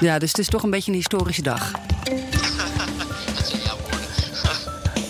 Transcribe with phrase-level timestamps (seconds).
[0.00, 1.70] Ja, dus het is toch een beetje een historische dag.
[1.70, 4.00] Dat zijn jouw woorden.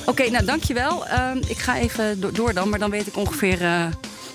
[0.06, 1.06] Oké, nou dankjewel.
[1.06, 3.86] Uh, ik ga even do- door dan, maar dan weet ik ongeveer eh,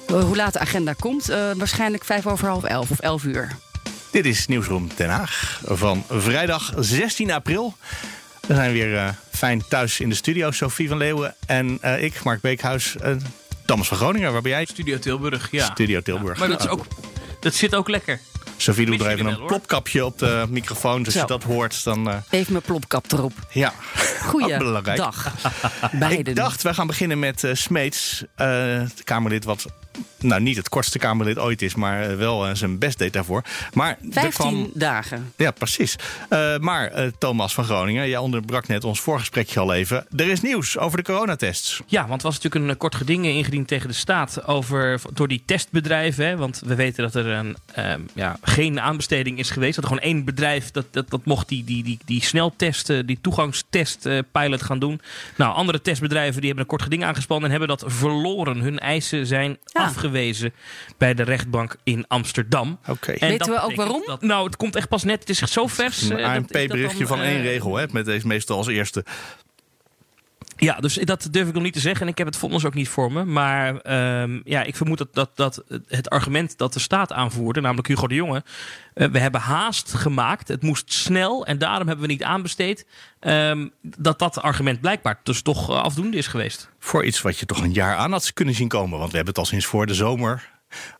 [0.07, 1.29] hoe laat de agenda komt.
[1.29, 3.55] Eh, waarschijnlijk vijf over half elf of elf uur.
[4.12, 7.76] Dit is Nieuwsroom Den Haag van vrijdag 16 april.
[8.47, 10.51] We zijn weer eh, fijn thuis in de studio.
[10.51, 12.96] Sophie van Leeuwen en eh, ik, Mark Beekhuis.
[13.06, 13.15] Uh,
[13.65, 14.65] Thomas van Groningen, waar ben jij?
[14.65, 15.65] Studio Tilburg, ja.
[15.65, 16.40] Studio Tilburg.
[16.40, 16.85] Maar dat, is ook,
[17.40, 18.20] dat zit ook lekker.
[18.66, 21.04] Sophie doet er even een plopkapje op de microfoon.
[21.04, 22.10] Dus als je dat hoort, dan...
[22.10, 23.32] eh, Even mijn plopkap erop.
[23.52, 23.73] ja,
[24.22, 24.98] Goeie Ook belangrijk.
[24.98, 25.32] dag.
[26.00, 26.26] Beiden.
[26.26, 28.23] Ik dacht, wij gaan beginnen met eh, Smeets.
[28.36, 28.48] eh,
[28.80, 29.66] het Kamerlid wat
[30.17, 31.76] nou niet het kortste Kamerlid ooit is...
[31.76, 33.44] maar eh, wel eh, zijn best deed daarvoor.
[33.73, 34.70] Maar er 15 kwam...
[34.73, 35.34] dagen.
[35.38, 35.95] Ja, precies.
[36.30, 40.05] Eh, maar Thomas van Groningen, jij onderbrak net ons voorgesprekje al even.
[40.16, 41.81] Er is nieuws over de coronatests.
[41.86, 45.44] Ja, want er was natuurlijk een kort geding ingediend tegen de staat over, door die
[45.45, 46.25] testbedrijven.
[46.25, 49.75] Hè, want we weten dat er een, ehm, ja, geen aanbesteding is geweest.
[49.75, 53.00] Dat er gewoon één bedrijf dat, dat, dat mocht die, die, die, die sneltest, eh,
[53.05, 55.02] die toegangstest eh, pilot gaan doen.
[55.36, 58.58] Nou, andere testbedrijven die hebben een kort geding aangespannen en hebben dat verloren.
[58.58, 59.84] Hun eisen zijn Ja.
[59.86, 60.53] Afgewezen
[60.97, 62.80] bij de rechtbank in Amsterdam.
[62.88, 63.11] Oké.
[63.11, 64.03] En Weten we ook waarom?
[64.05, 65.19] Dat, nou, het komt echt pas net.
[65.19, 66.02] Het is zo vers.
[66.02, 69.05] Een eh, ANP-berichtje van één eh, regel, hè, met deze meestal als eerste.
[70.58, 72.02] Ja, dus dat durf ik nog niet te zeggen.
[72.02, 73.25] En ik heb het vonnis ook niet voor me.
[73.25, 77.88] Maar ehm, ja, ik vermoed dat, dat, dat het argument dat de staat aanvoerde, namelijk
[77.88, 78.44] Hugo de Jonge.
[78.94, 80.48] eh, we hebben haast gemaakt.
[80.48, 82.86] Het moest snel en daarom hebben we niet aanbesteed.
[83.20, 86.70] ehm, dat dat argument blijkbaar dus toch eh, afdoende is geweest.
[86.80, 88.98] Voor iets wat je toch een jaar aan had kunnen zien komen.
[89.00, 90.50] Want we hebben het al sinds voor de zomer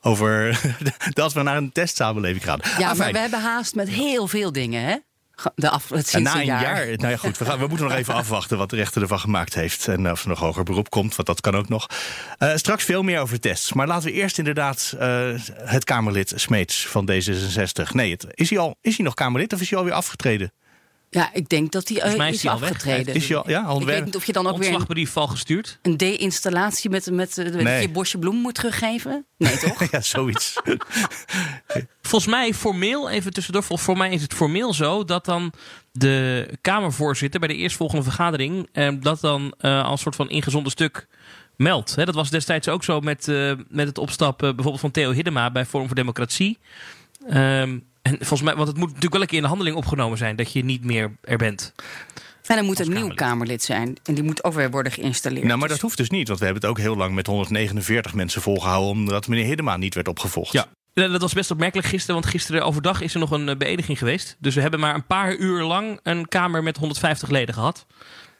[0.02, 0.60] over
[1.14, 2.60] dat we naar een testsamenleving gaan.
[2.80, 4.96] Ja, maar we hebben haast met heel veel dingen, hè?
[5.56, 6.86] De af, het En na een jaar.
[6.86, 9.54] nou ja, goed, we, gaan, we moeten nog even afwachten wat de rechter ervan gemaakt
[9.54, 9.88] heeft.
[9.88, 11.88] En of er nog hoger beroep komt, want dat kan ook nog.
[12.38, 13.74] Eh, straks veel meer over tests.
[13.74, 17.92] Maar laten we eerst inderdaad eh, het Kamerlid Smeets van D66.
[17.92, 20.52] Nee, het, is, hij al, is hij nog Kamerlid of is hij alweer afgetreden?
[21.16, 22.70] Ja, ik denk dat hij Volgens mij eh, is is al weg.
[22.70, 23.16] afgetreden.
[23.16, 23.96] Is hij al, ja, al ik weg?
[23.96, 25.80] weet niet of je dan ook weer een, Ontslagbrief al gestuurd.
[25.82, 27.82] een de-installatie met, met, met Nee.
[27.82, 29.26] je bosje bloem moet teruggeven.
[29.38, 29.84] Nee, toch?
[29.92, 30.54] Ja, zoiets.
[32.02, 35.54] Volgens mij formeel, even tussendoor, voor mij is het formeel zo dat dan
[35.92, 41.08] de Kamervoorzitter bij de eerstvolgende vergadering eh, dat dan eh, als soort van ingezonden stuk
[41.58, 41.96] meldt.
[41.96, 45.52] Hè, dat was destijds ook zo met, eh, met het opstappen bijvoorbeeld van Theo Hiddema
[45.52, 46.58] bij Forum voor Democratie.
[47.30, 50.18] Ehm, en volgens mij, want het moet natuurlijk wel een keer in de handeling opgenomen
[50.18, 51.74] zijn dat je niet meer er bent.
[52.46, 53.64] En dan moet een nieuw Kamerlid.
[53.64, 53.98] Zijn.
[54.04, 55.46] En die moet ook weer worden geïnstalleerd.
[55.46, 56.28] nou, maar Dus- dat hoeft dus niet.
[56.28, 58.90] Want we hebben het ook heel lang met 149 mensen volgehouden...
[58.90, 60.52] omdat meneer Hiddema niet werd opgevolgd.
[60.52, 60.68] Ja.
[60.94, 64.36] Dat was best opmerkelijk gisteren, want gisteren overdag is er nog een eh, beëdiging geweest.
[64.40, 67.86] Dus we hebben maar een paar uur lang een Kamer met 150 leden gehad.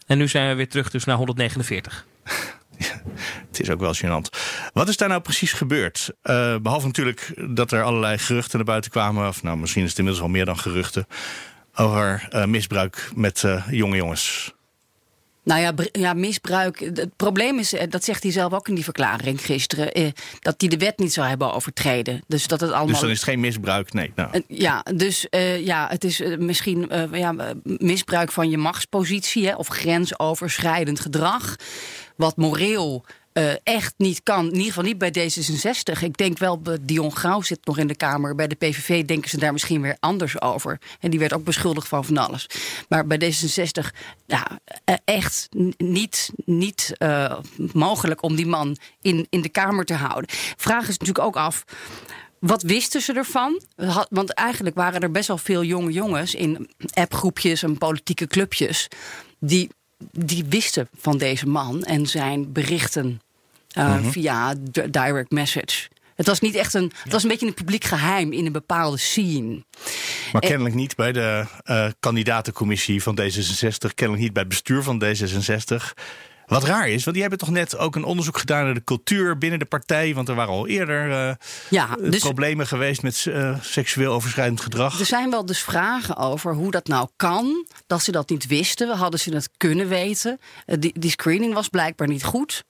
[0.08, 2.06] En nu zijn we weer terug dus naar 149.
[3.48, 4.38] Het is ook wel gênant.
[4.74, 6.12] Wat is daar nou precies gebeurd?
[6.22, 9.28] Eh, behalve natuurlijk dat er allerlei geruchten naar buiten kwamen.
[9.28, 11.08] Of nou, misschien is het inmiddels al meer dan geruchten.
[11.76, 14.55] Over eh, misbruik met eh, jonge jongens.
[15.46, 16.80] Nou ja, ja, misbruik.
[16.80, 20.08] Het probleem is, eh, dat zegt hij zelf ook in die verklaring gisteren, eh,
[20.40, 22.24] dat hij de wet niet zou hebben overtreden.
[22.28, 22.88] Dus dat het allemaal.
[22.88, 23.94] Dus dan is het geen misbruik.
[23.94, 24.12] Nee.
[24.16, 28.58] Nou, Eh, Ja, dus eh, ja, het is eh, misschien eh, ja, misbruik van je
[28.58, 31.56] machtspositie hè, of grensoverschrijdend gedrag.
[32.16, 34.46] Wat moreel eh, echt niet kan.
[34.46, 36.04] In ieder geval niet bij D66.
[36.04, 38.36] Ik denk wel, Dion Grauw zit nog in de Kamer.
[38.36, 40.80] Bij de PVV denken ze daar misschien weer anders over.
[41.00, 42.50] En die werd ook beschuldigd van van alles.
[42.90, 45.48] Maar bij D66, ja, eh, echt
[45.78, 47.38] niet, niet eh,
[47.74, 50.30] mogelijk om die man in, in de Kamer te houden.
[50.58, 51.64] Vraag is natuurlijk ook af.
[52.40, 53.62] Wat wisten ze ervan?
[54.10, 58.88] Want eigenlijk waren er best wel veel jonge jongens in appgroepjes en politieke clubjes.
[59.40, 59.70] die,
[60.12, 63.20] die wisten van deze man en zijn berichten
[63.76, 65.88] eh, via d- direct message.
[66.16, 66.92] Het was niet echt een.
[67.04, 69.64] Het was een beetje een publiek geheim in een bepaalde scene.
[70.34, 73.94] maar eh, kennelijk niet bij de eh, kandidatencommissie van D66.
[73.96, 75.76] Kennelijk niet bij het bestuur van D66.
[76.46, 79.38] Wat raar is, want die hebben toch net ook een onderzoek gedaan naar de cultuur
[79.38, 80.14] binnen de partij.
[80.14, 81.38] Want er waren al eerder
[81.70, 83.26] Ja, dus problemen geweest met
[83.62, 85.00] seksueel overschrijdend gedrag.
[85.00, 87.66] Er zijn wel dus vragen over hoe dat nou kan.
[87.88, 88.98] Dat ze dat niet wisten.
[88.98, 90.40] Hadden ze het kunnen weten?
[90.66, 92.64] Die, die screening was blijkbaar niet goed.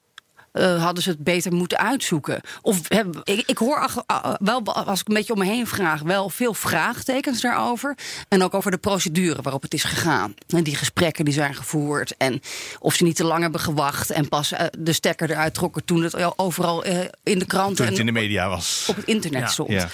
[0.56, 2.40] Eh, hadden ze het beter moeten uitzoeken?
[2.62, 2.88] Of
[3.24, 6.28] ik, ik hoor ach- ah, wel, als ik een beetje om me heen vraag, wel
[6.30, 7.94] veel vraagtekens daarover.
[8.28, 10.34] En ook over de procedure waarop het is gegaan.
[10.48, 12.14] En die gesprekken die zijn gevoerd.
[12.16, 12.40] En
[12.78, 14.10] of ze niet te lang hebben gewacht.
[14.10, 17.76] En pas eh, de stekker eruit trokken toen het al overal eh, in de kranten
[17.76, 18.86] Toen het in de media was.
[18.88, 19.48] op het internet Ja.
[19.48, 19.70] stond.
[19.70, 19.88] Ja.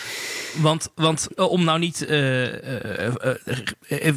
[0.60, 2.06] Want, want eh, om nou niet.
[2.06, 2.14] eh,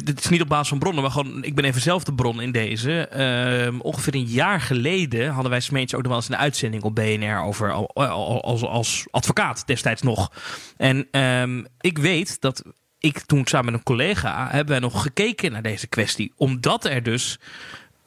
[0.04, 1.44] dit is niet op basis van bronnen, maar gewoon.
[1.44, 3.08] Ik ben even zelf de bron in deze.
[3.08, 6.94] Ehm, ongeveer een jaar geleden hadden wij Smeets ook nog wel eens een uitzending op
[6.94, 7.72] BNR over.
[7.72, 10.32] al- al- Als, als advocaat destijds nog.
[10.76, 12.62] En ehm, ik weet dat
[12.98, 16.32] ik toen samen met een collega hebben wij nog gekeken naar deze kwestie.
[16.36, 17.38] Omdat er dus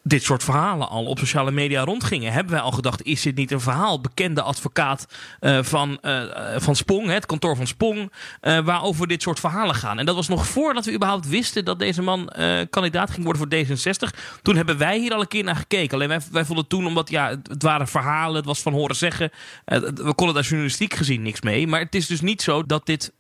[0.10, 3.52] dit soort verhalen al op sociale media rondgingen, hebben wij al gedacht: is dit niet
[3.52, 4.02] een verhaal?
[4.02, 5.08] Bekende advocaat
[5.42, 6.24] uh, van, uh,
[6.58, 8.12] van Spong, het kantoor van Spong,
[8.42, 10.00] uh, waarover dit soort verhalen gaan.
[10.00, 12.32] En dat was nog voordat we überhaupt wisten dat deze man
[12.70, 14.20] kandidaat ging worden voor D66.
[14.42, 15.94] Toen hebben wij hier al een keer naar gekeken.
[15.94, 19.32] Alleen wij, wij vonden toen, omdat ja, het waren verhalen, het was van horen zeggen.
[19.66, 21.68] we konden daar journalistiek gezien niks mee.
[21.68, 23.14] Maar het is dus niet zo dat dit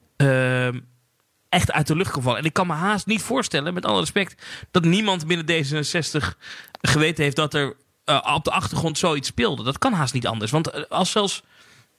[1.50, 2.39] echt uit de lucht gevallen.
[2.39, 6.38] En ik kan me haast niet voorstellen, met alle respect, dat niemand binnen D66
[6.81, 9.63] geweten heeft dat er uh, op de achtergrond zoiets speelde.
[9.63, 10.51] Dat kan haast niet anders.
[10.51, 11.43] Want uh, als zelfs.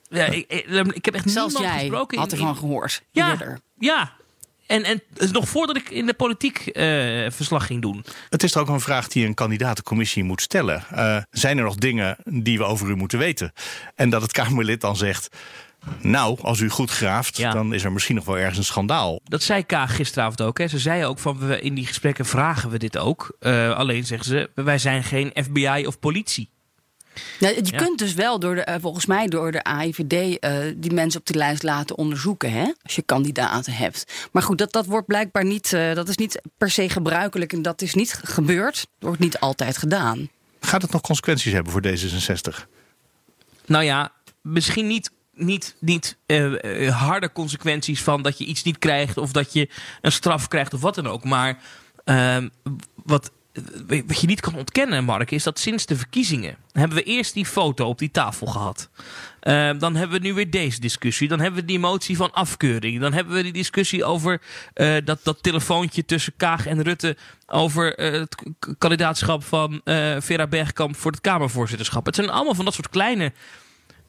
[0.08, 0.44] Ja, ik,
[0.92, 2.18] ik, heb echt zelfs niemand jij gesproken.
[2.18, 3.02] had ervan gehoord.
[3.10, 3.60] Ja, eerder.
[3.78, 4.12] ja.
[4.66, 6.72] En, en nog voordat ik in de politiek uh,
[7.30, 8.04] verslag ging doen.
[8.28, 10.84] Het is toch ook een vraag die een kandidatencommissie moet stellen.
[11.30, 13.52] zijn er nog dingen die we over u moeten weten?
[13.94, 15.28] En dat het Kamerlid dan zegt.
[16.00, 17.52] Nou, als u goed graaft, Ja.
[17.52, 19.20] dan is er misschien nog wel ergens een schandaal.
[19.24, 20.58] Dat zei Kaag gisteravond ook.
[20.58, 20.68] Hè.
[20.68, 23.36] Ze zei ook van we, in die gesprekken vragen we dit ook.
[23.40, 26.48] Uh, alleen zeggen ze, wij zijn geen FBI of politie.
[27.40, 27.76] Nou, je Ja.
[27.78, 31.26] kunt dus wel door de, eh, volgens mij door de AIVD eh, die mensen op
[31.26, 34.28] de lijst laten onderzoeken, hè, als je kandidaten hebt.
[34.32, 37.62] Maar goed, dat, dat wordt blijkbaar niet, eh, dat is niet per se gebruikelijk en
[37.62, 38.74] dat is niet ge- gebeurd.
[38.74, 40.28] Dat wordt niet altijd gedaan.
[40.60, 42.66] Gaat het nog consequenties hebben voor D66?
[43.66, 44.12] Nou ja,
[44.42, 49.32] misschien niet, niet, niet eh, eh, harde consequenties van dat je iets niet krijgt of
[49.32, 49.68] dat je
[50.00, 51.24] een straf krijgt of wat dan ook.
[51.24, 51.58] Maar
[52.04, 52.48] ehm,
[53.04, 53.30] wat,
[54.06, 57.46] wat je niet kan ontkennen, Mark, is dat sinds de verkiezingen hebben we eerst die
[57.46, 58.90] foto op die tafel gehad.
[59.40, 61.28] Ehm, dan hebben we nu weer deze discussie.
[61.28, 63.00] Dan hebben we die motie van afkeuring.
[63.00, 64.40] Dan hebben we die discussie over
[64.74, 67.16] eh, dat, dat telefoontje tussen Kaag en Rutte.
[67.46, 68.36] Over eh, het
[68.78, 72.06] kandidaatschap van eh, Vera Bergkamp voor het Kamervoorzitterschap.
[72.06, 73.32] Het zijn allemaal van dat soort kleine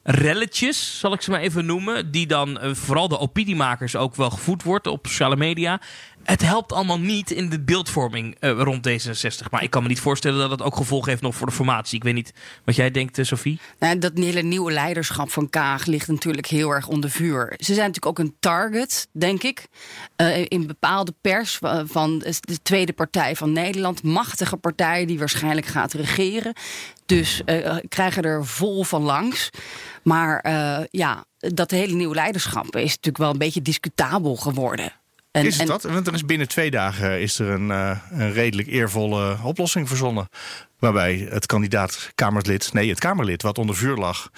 [0.02, 2.10] relletjes, zal ik ze maar even noemen.
[2.10, 5.80] Die dan eh, vooral de opiniemakers ook wel gevoed wordt op sociale media.
[6.22, 9.50] Het helpt allemaal niet in de beeldvorming eh, rond D66.
[9.50, 11.96] Maar ik kan me niet voorstellen dat het ook gevolgen heeft nog voor de formatie.
[11.96, 12.32] Ik weet niet
[12.64, 13.60] wat jij denkt, eh, Sophie.
[13.78, 17.54] Nou, dat hele nieuwe leiderschap van Kaag ligt natuurlijk heel erg onder vuur.
[17.56, 19.66] Ze zijn natuurlijk ook een target, denk ik.
[20.16, 24.02] eh, in bepaalde pers van de tweede partij van Nederland.
[24.02, 26.52] Machtige partij die waarschijnlijk gaat regeren.
[27.06, 27.42] Dus
[27.88, 29.50] krijgen er vol van langs.
[30.02, 30.50] Maar
[30.90, 34.92] ja, dat hele nieuwe leiderschap is natuurlijk wel een beetje discutabel geworden.
[35.32, 35.82] En, is het en- dat?
[35.82, 40.28] Want er is binnen twee dagen is er een, eh, een redelijk eervolle oplossing verzonnen.
[40.78, 44.30] Waarbij het kandidaat Kamerlid, nee, het Kamerlid wat onder vuur lag,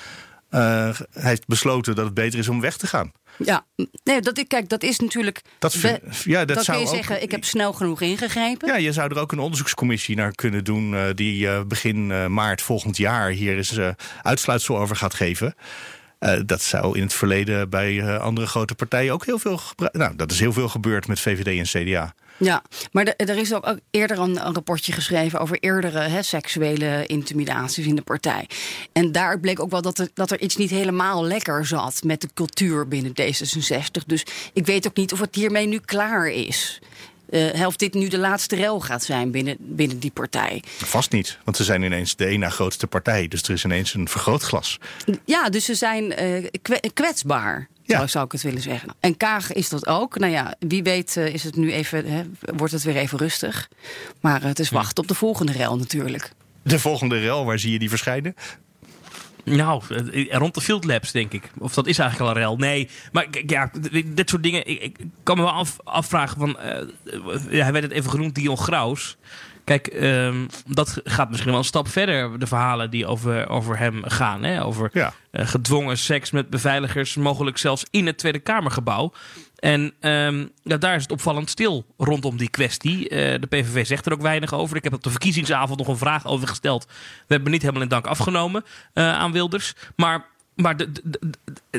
[0.50, 3.12] eh, heeft besloten dat het beter is om weg te gaan.
[3.38, 3.66] Ja,
[4.04, 5.40] nee, dat, ik- kijk, dat is natuurlijk.
[5.58, 8.68] Dat vind- ja, dat zou kun je ook- zeggen, ik heb snel genoeg ingegrepen.
[8.68, 10.94] Ja, je zou er ook een onderzoekscommissie naar kunnen doen.
[10.94, 13.78] eh, die begin maart volgend jaar hier eens
[14.22, 15.54] uitsluitsel over gaat geven.
[16.24, 19.96] Eh, dat zou in het verleden bij eh, andere grote partijen ook heel veel gebruikt.
[19.96, 22.14] Nou, dat is heel veel gebeurd met VVD en CDA.
[22.36, 22.62] Ja,
[22.92, 28.48] maar er is ook eerder een, rapportje geschreven over eerdere seksuele intimidaties in de partij.
[28.92, 32.20] En daar bleek ook wel dat er, dat er iets niet helemaal lekker zat met
[32.20, 34.06] de cultuur binnen D66.
[34.06, 36.80] Dus ik weet ook niet of het hiermee nu klaar is.
[37.30, 40.62] Eh, of dit nu de laatste rel gaat zijn binnen, binnen die partij.
[40.66, 43.28] Vast niet, want ze zijn ineens de na grootste partij.
[43.28, 44.78] Dus er is ineens een vergrootglas.
[45.24, 47.68] Ja, dus ze zijn eh, kwe- kwetsbaar.
[47.82, 47.96] Ja.
[47.96, 48.94] Zou, zou ik het willen zeggen.
[49.00, 50.18] En Kaag is dat ook.
[50.18, 52.22] Nou ja, wie weet eh, is het nu even, hè,
[52.56, 53.68] wordt het weer even rustig.
[54.20, 56.30] Maar het is wachten op de volgende rel natuurlijk.
[56.62, 58.34] De volgende rel, waar zie je die verschijnen?
[59.44, 59.82] Nou,
[60.12, 61.50] eh, rond de Field Labs, denk ik.
[61.58, 62.56] Of dat is eigenlijk al een rel.
[62.56, 63.70] Nee, maar ja,
[64.04, 64.66] dit soort dingen.
[64.66, 66.58] Ik, ik kan me wel af, afvragen van.
[66.58, 66.82] eh,
[67.48, 69.16] hij werd het even genoemd, Dion Graus.
[69.64, 72.38] Kijk, ehm, dat gaat misschien wel een stap verder.
[72.38, 74.42] De verhalen die over, over hem gaan.
[74.42, 74.64] Hè?
[74.64, 75.12] Over Ja.
[75.30, 77.14] eh, gedwongen seks met beveiligers.
[77.14, 79.12] Mogelijk zelfs in het Tweede Kamergebouw.
[79.64, 83.08] En ehm, ja, daar is het opvallend stil rondom die kwestie.
[83.08, 84.76] Eh, de PVV zegt er ook weinig over.
[84.76, 86.86] Ik heb op de verkiezingsavond nog een vraag over gesteld.
[87.26, 89.74] We hebben niet helemaal in dank afgenomen eh, aan Wilders.
[89.96, 90.76] Maar, maar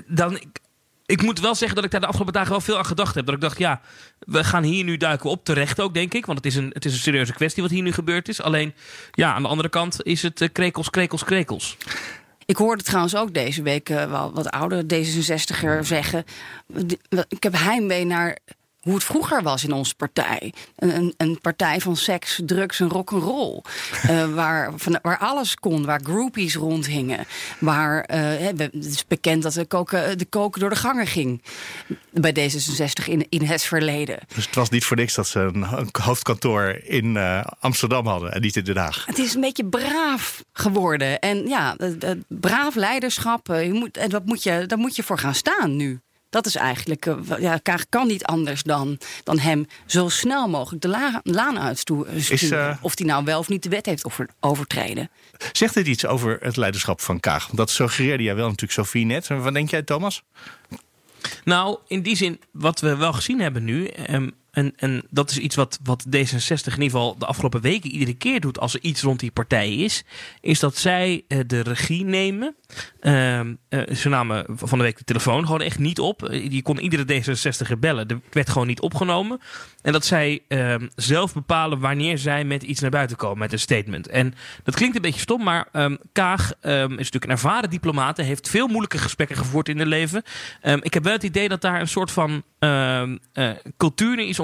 [0.08, 0.60] dan, ik,
[1.06, 3.26] ik moet wel zeggen dat ik daar de afgelopen dagen wel veel aan gedacht heb.
[3.26, 3.82] Dat ik dacht, ja,
[4.20, 5.46] we gaan hier nu duiken op.
[5.46, 6.26] Terecht ook, denk ik.
[6.26, 8.42] Want het is een, het is een serieuze kwestie wat hier nu gebeurd is.
[8.42, 8.74] Alleen,
[9.12, 11.78] ja, aan de andere kant is het eh, krekels, krekels, krekels.
[12.46, 16.24] Ik hoorde trouwens ook deze week eh, wel wat oude D66er zeggen.
[16.68, 18.38] "Die- Ik heb heimwee naar
[18.86, 20.54] hoe het vroeger was in onze partij.
[20.76, 23.62] Een, een, partij van seks, drugs en rock'n'roll.
[24.06, 27.26] Eh waar, van, waar alles kon, waar groupies rondhingen.
[27.60, 31.42] Waar, eh, het is bekend dat de koken, de koken door de gangen ging.
[32.12, 34.20] Bij D66 in, in het verleden.
[34.36, 38.34] Dus het was niet voor niks dat ze een, een hoofdkantoor in eh, Amsterdam hadden
[38.34, 39.06] en niet in Den Haag.
[39.06, 41.20] Het is een beetje braaf geworden.
[41.20, 41.76] En ja,
[42.28, 45.76] braaf leiderschap, eh, je moet, en dat moet je, daar moet je voor gaan staan
[45.76, 46.00] nu.
[46.36, 50.82] Dat is eigenlijk, eh, ja, Kaag kan niet anders dan, dan hem zo snel mogelijk
[50.82, 52.14] de la- laan uitsturen.
[52.16, 55.10] eh, Of hij nou wel of niet de wet heeft over, overtreden.
[55.52, 57.46] Zegt dit iets over het leiderschap van Kaag?
[57.46, 59.28] Want dat suggereerde jij wel natuurlijk Sofie net.
[59.28, 60.24] Wat denk jij, Thomas?
[61.44, 63.86] Nou, in die zin, wat we wel gezien hebben nu.
[63.88, 67.92] ehm, en, en dat is iets wat, wat D66 in ieder geval de afgelopen weken
[67.92, 70.04] iedere keer doet als er iets rond die partij is.
[70.42, 72.56] Is dat zij eh, de regie nemen.
[73.00, 73.40] Eh,
[73.96, 76.24] ze namen van de week de telefoon gewoon echt niet op.
[76.24, 78.08] Eh, Je kon iedere D66 bellen.
[78.08, 79.40] Er werd gewoon niet opgenomen.
[79.82, 83.60] En dat zij ehm, zelf bepalen wanneer zij met iets naar buiten komen, met een
[83.60, 84.08] statement.
[84.08, 84.34] En
[84.64, 88.18] dat klinkt een beetje stom, maar ehm, Kaag is natuurlijk een ervaren diplomaat.
[88.18, 90.24] Heeft veel moeilijke gesprekken gevoerd in het leven.
[90.82, 92.44] Ik heb wel het idee dat daar een soort van
[93.78, 94.40] cultuur in is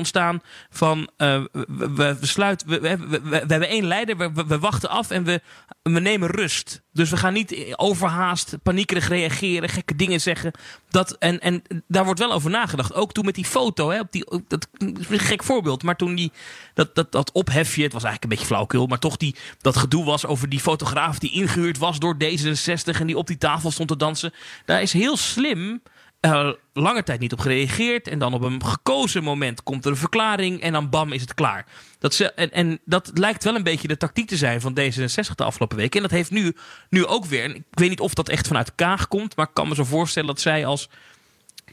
[0.70, 5.41] van eh, we, sluiten, we, we, we, hebben één leider, we wachten af en we,
[5.81, 6.81] we nemen rust.
[6.93, 10.51] Dus we gaan niet overhaast, paniekerig reageren, gekke dingen zeggen.
[10.89, 12.93] Dat, en, en daar wordt wel over nagedacht.
[12.93, 15.84] Ook toen met die foto, hè, op die, dat is een gek voorbeeld.
[15.84, 16.31] Maar toen die,
[16.74, 20.05] dat, dat, dat ophefje, het was eigenlijk een beetje flauwkul, maar toch die, dat gedoe
[20.05, 23.88] was over die fotograaf die ingehuurd was door D66 en die op die tafel stond
[23.88, 24.34] te dansen.
[24.65, 25.81] Daar is heel slim
[26.21, 28.07] eh, lange tijd niet op gereageerd.
[28.07, 30.61] En dan op een gekozen moment komt er een verklaring.
[30.61, 31.65] En dan bam is het klaar.
[31.99, 35.35] Dat ze, en, en dat lijkt wel een beetje de tactiek te zijn van D66
[35.35, 35.95] de afgelopen weken.
[35.95, 36.55] En dat heeft nu,
[36.89, 37.55] nu ook weer.
[37.55, 39.35] Ik weet niet of dat echt vanuit Kaag komt.
[39.35, 40.89] Maar ik kan me zo voorstellen dat zij als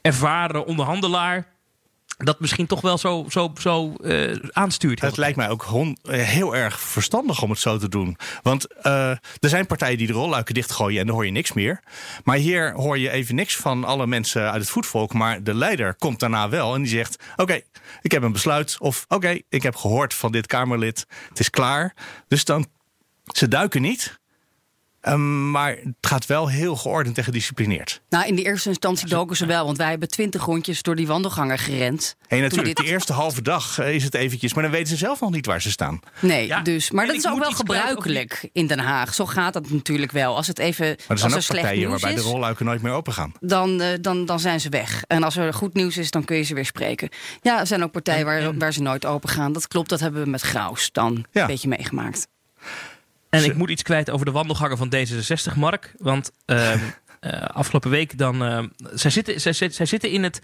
[0.03, 1.47] ervaren onderhandelaar.
[2.25, 5.01] Dat misschien toch wel zo, zo, zo eh, aanstuurt.
[5.01, 8.17] Het lijkt mij ook hon- eh, heel erg verstandig om het zo te doen.
[8.43, 11.81] Want eh, er zijn partijen die de rolluiken dichtgooien en dan hoor je niks meer.
[12.25, 15.13] Maar hier hoor je even niks van alle mensen uit het voetvolk.
[15.13, 17.61] Maar de leider komt daarna wel en die zegt: Oké,
[18.03, 18.77] ik heb een besluit.
[18.79, 21.07] Of oké, ik heb gehoord van dit Kamerlid.
[21.29, 21.95] Het is klaar.
[22.29, 22.67] Dus dan,
[23.25, 24.18] ze duiken niet.
[25.09, 28.01] Ehm, maar het gaat wel heel geordend en gedisciplineerd.
[28.09, 31.07] Nou, in de eerste instantie doken ze wel, want wij hebben twintig rondjes door die
[31.07, 32.17] wandelganger gerend.
[32.21, 34.55] En Toen natuurlijk, dit- de eerste halve dag eh, is het eventjes.
[34.55, 36.01] Maar dan weten ze zelf nog niet waar ze staan.
[36.21, 39.15] Nee, Ja, dus, maar en dat is ook wel gebruikelijk in Den Haag.
[39.15, 40.37] Zo gaat dat natuurlijk wel.
[40.37, 42.65] Als het even Maar er als zijn er ook slecht partijen waarbij is, de rolluiken
[42.65, 43.33] nooit meer open gaan.
[43.41, 45.03] dan, eh, dan, dan zijn ze weg.
[45.07, 47.09] En als er goed nieuws is, dan kun je ze weer spreken.
[47.43, 49.53] Ja, er zijn ook partijen waar, waar ze nooit open gaan.
[49.53, 51.41] Dat klopt, dat hebben we met Graus dan Ja.
[51.41, 52.27] een beetje meegemaakt.
[53.31, 55.95] En ik moet iets kwijt over de wandelgangen van D66, Mark.
[55.99, 56.79] Want ehm,
[57.21, 58.45] eh, afgelopen week dan.
[58.45, 60.41] ehm, zij, zitten, zij, zij zitten in het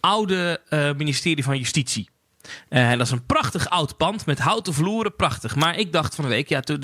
[0.00, 2.12] oude eh, ministerie van Justitie.
[2.68, 5.54] Eh, en dat is een prachtig oud pand met houten vloeren, prachtig.
[5.54, 6.82] Maar ik dacht van de week, ja, er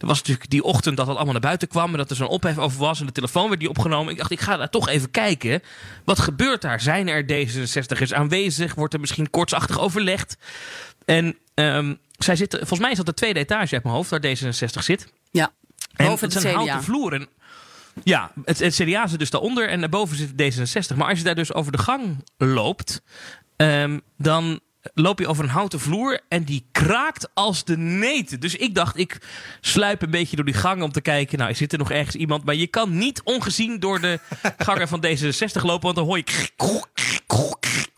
[0.00, 2.28] er was natuurlijk die ochtend dat dat allemaal naar buiten kwam en dat er zo'n
[2.28, 4.12] ophef over was en de telefoon werd die opgenomen.
[4.12, 5.62] Ik dacht, ik ga daar toch even kijken.
[6.04, 6.80] Wat gebeurt daar?
[6.80, 8.74] Zijn er D66'ers aanwezig?
[8.74, 10.36] Wordt er misschien kortsachtig overlegd?
[11.04, 14.20] En ehm, zij zitten, volgens mij is dat de tweede etage uit mijn hoofd, waar
[14.20, 15.12] D66 zit.
[15.30, 15.52] Ja,
[15.92, 16.64] En boven het het zijn CDA.
[16.64, 17.28] houten vloeren.
[18.04, 20.96] Ja, het, het CDA zit dus daaronder en daarboven zit D66.
[20.96, 23.02] Maar als je daar dus over de gang loopt,
[23.56, 24.60] ehm, dan
[24.94, 28.40] loop je over een houten vloer en die kraakt als de neten.
[28.40, 29.18] Dus ik dacht, ik
[29.60, 31.38] sluip een beetje door die gang om te kijken.
[31.38, 32.44] Nou, zit er nog ergens iemand?
[32.44, 34.18] Maar je kan niet ongezien door de
[34.58, 36.24] gangen van D66 lopen, want dan hoor je...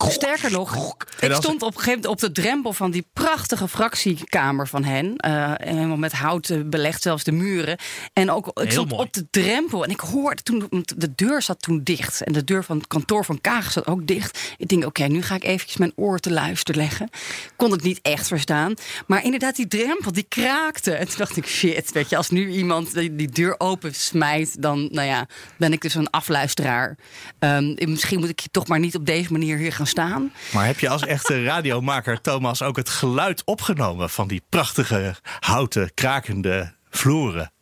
[0.08, 4.68] Sterker nog, ik stond op een gegeven moment op de drempel van die prachtige fractiekamer
[4.68, 5.16] van hen.
[5.16, 7.78] Eh, helemaal met hout eh, belegd, zelfs de muren.
[8.12, 9.02] En ook, ik Heel stond mooi.
[9.02, 12.22] op de drempel en ik hoorde toen, de deur zat toen dicht.
[12.22, 14.54] En de deur van het kantoor van Kaag zat ook dicht.
[14.56, 17.10] Ik denk, oké, nu ga ik eventjes mijn oor te luisteren leggen.
[17.56, 18.74] Kon het niet echt verstaan.
[19.06, 20.92] Maar inderdaad, die drempel, die kraakte.
[20.92, 24.62] En toen dacht ik, shit, weet je, als nu iemand die, die deur open smijt,
[24.62, 25.26] dan nou ja,
[25.56, 26.96] ben ik dus een afluisteraar.
[27.38, 30.32] Ehm, misschien moet ik toch maar niet op deze manier hier gaan staan.
[30.52, 35.94] Maar heb je als echte radiomaker, Thomas, ook het geluid opgenomen van die prachtige houten,
[35.94, 37.53] krakende vloeren?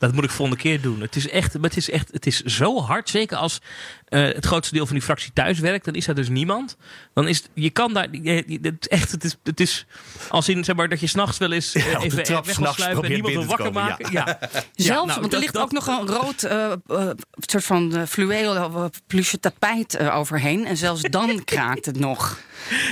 [0.00, 1.00] Dat moet ik volgende keer doen.
[1.00, 3.08] Het is echt, maar het is echt, het is zo hard.
[3.10, 3.60] Zeker als
[4.08, 6.76] eh, het grootste deel van die fractie thuis werkt, dan is daar dus niemand.
[7.14, 9.86] Dan is het- je kan daar, je, je- het is echt, het is, het is
[10.28, 12.76] als in zeg maar dat je s'nachts wel eens Ja, even trap weg wil s'nachts
[12.82, 14.12] sluipen en niemand wil wakker komen, maken.
[14.12, 14.38] Ja.
[14.74, 18.06] Zelfs, nou, want er dat- ligt dat- ook nog een rood eh, eh, soort van
[18.08, 20.66] fluweel uh, pluche tapijt overheen.
[20.66, 22.38] En zelfs dan kraakt het nog.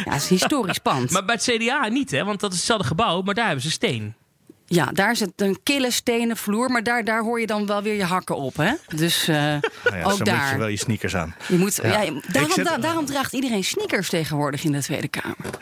[0.05, 1.11] Ja, het is historisch pand.
[1.11, 2.25] Maar bij het CDA niet, hè?
[2.25, 4.15] Want dat is hetzelfde gebouw, maar daar hebben ze steen.
[4.71, 7.95] Ja, daar zit een kille stenen vloer, maar daar, daar hoor je dan wel weer
[7.95, 8.57] je hakken op.
[8.57, 8.73] Hè?
[8.95, 9.61] Dus eh, Nou
[9.93, 10.53] ja, ook zo moet daar.
[10.53, 11.35] je wel je sneakers aan.
[11.49, 11.89] Je moet, ja.
[11.89, 12.01] Ja.
[12.03, 15.37] je- daarom, Ik zet- da- daarom draagt iedereen sneakers tegenwoordig in de Tweede Kamer.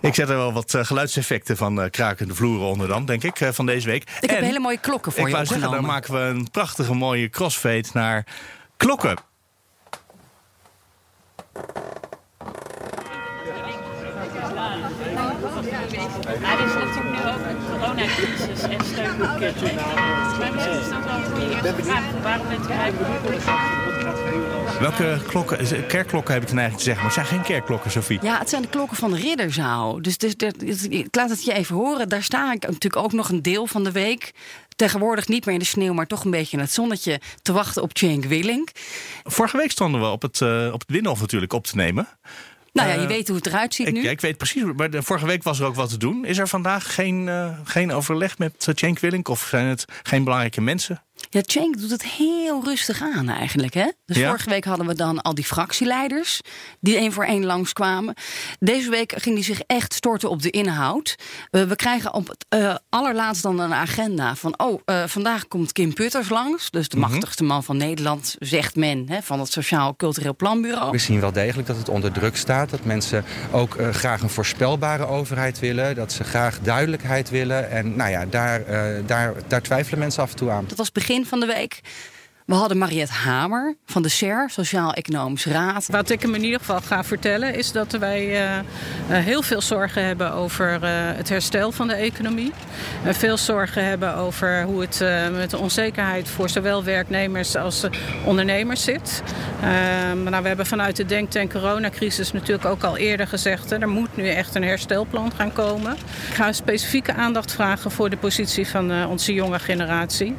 [0.00, 3.40] Ik zet er wel wat eh, geluidseffecten van eh, krakende vloeren onder dan, denk ik,
[3.40, 4.02] eh, van deze week.
[4.20, 6.02] Ik heb hele mooie klokken voor ik je wou zeggen, dan opgenomen.
[6.02, 8.26] maken we een prachtige mooie crossfade naar
[8.76, 9.16] klokken.
[16.40, 17.03] Maar
[17.94, 19.74] coronacrisis en steunpakketten.
[19.74, 22.22] Maar misschien is dat wel een goede eerste vraag.
[22.22, 23.42] Waarom bent u eigenlijk
[24.80, 25.86] Welke klokken?
[25.86, 28.18] Kerkklokken heb ik de neiging te zeggen, maar het zijn geen kerkklokken, Sophie.
[28.22, 30.02] Ja, het zijn de klokken van de ridderzaal.
[30.02, 32.08] Dus, dus, dus- dus- ik laat het je even horen.
[32.08, 34.32] Daar sta ik natuurlijk ook nog een deel van de week.
[34.76, 37.82] Tegenwoordig niet meer in de sneeuw, maar toch een beetje in het zonnetje te wachten
[37.82, 38.68] op Cenk Willink.
[39.24, 42.08] Vorige week stonden we op het, eh op het Binnenhof natuurlijk op te nemen.
[42.74, 44.02] Nou ja, Eh, je weet hoe het eruit ziet Ik, nu.
[44.02, 46.24] ja, ik weet precies, maar de, vorige week was er ook wat te doen.
[46.24, 49.28] Is er vandaag geen, eh, geen overleg met uh, Cenk Willink?
[49.28, 51.02] Of zijn het geen belangrijke mensen?
[51.30, 53.74] Ja, Cenk doet het heel rustig aan eigenlijk.
[53.74, 53.90] Hè?
[54.06, 54.26] Dus Ja?
[54.28, 56.40] vorige week hadden we dan al die fractieleiders
[56.80, 58.14] die één voor één langskwamen.
[58.58, 61.14] Deze week ging hij zich echt storten op de inhoud.
[61.50, 64.58] We krijgen op het eh, allerlaatst dan een agenda van...
[64.58, 66.70] oh, eh, vandaag komt Kim Putters langs.
[66.70, 69.04] Dus de machtigste man van Nederland, zegt men...
[69.08, 70.90] Hè, van het Sociaal Cultureel Planbureau.
[70.90, 72.70] We zien wel degelijk dat het onder druk staat.
[72.70, 75.94] Dat mensen ook eh, graag een voorspelbare overheid willen.
[75.94, 77.70] Dat ze graag duidelijkheid willen.
[77.70, 78.62] En nou ja, daar,
[79.06, 80.64] daar, daar twijfelen mensen af en toe aan.
[80.68, 81.80] Dat was begin van de week.
[82.44, 85.86] We hadden Mariette Hamer van de SER, Sociaal-Economische Raad.
[85.86, 88.64] Wat ik hem in ieder geval ga vertellen is dat wij eh, eh,
[89.06, 92.52] heel veel zorgen hebben over eh, het herstel van de economie.
[93.04, 97.86] En veel zorgen hebben over hoe het met de onzekerheid voor zowel werknemers als
[98.24, 99.22] ondernemers zit.
[99.60, 99.68] Eh,
[100.22, 103.72] maar nou, we hebben vanuit de denktank coronacrisis natuurlijk ook al eerder gezegd...
[103.72, 105.92] Er moet nu echt een herstelplan gaan komen.
[106.28, 110.34] Ik ga specifieke aandacht vragen voor de positie van onze jonge generatie.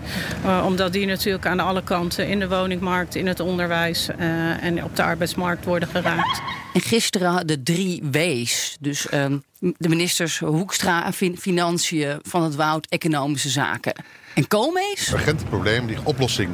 [0.66, 4.96] Omdat die natuurlijk aan alle kanten in de woningmarkt, in het onderwijs eh, en op
[4.96, 6.42] de arbeidsmarkt worden geraakt.
[6.74, 8.78] En gisteren de drie W's.
[8.80, 13.94] Dus ehm, de ministers Hoekstra, fin- Financiën, Van het Woud, Economische Zaken.
[14.34, 15.12] En Koolmees?
[15.14, 16.50] urgente problemen die oplossing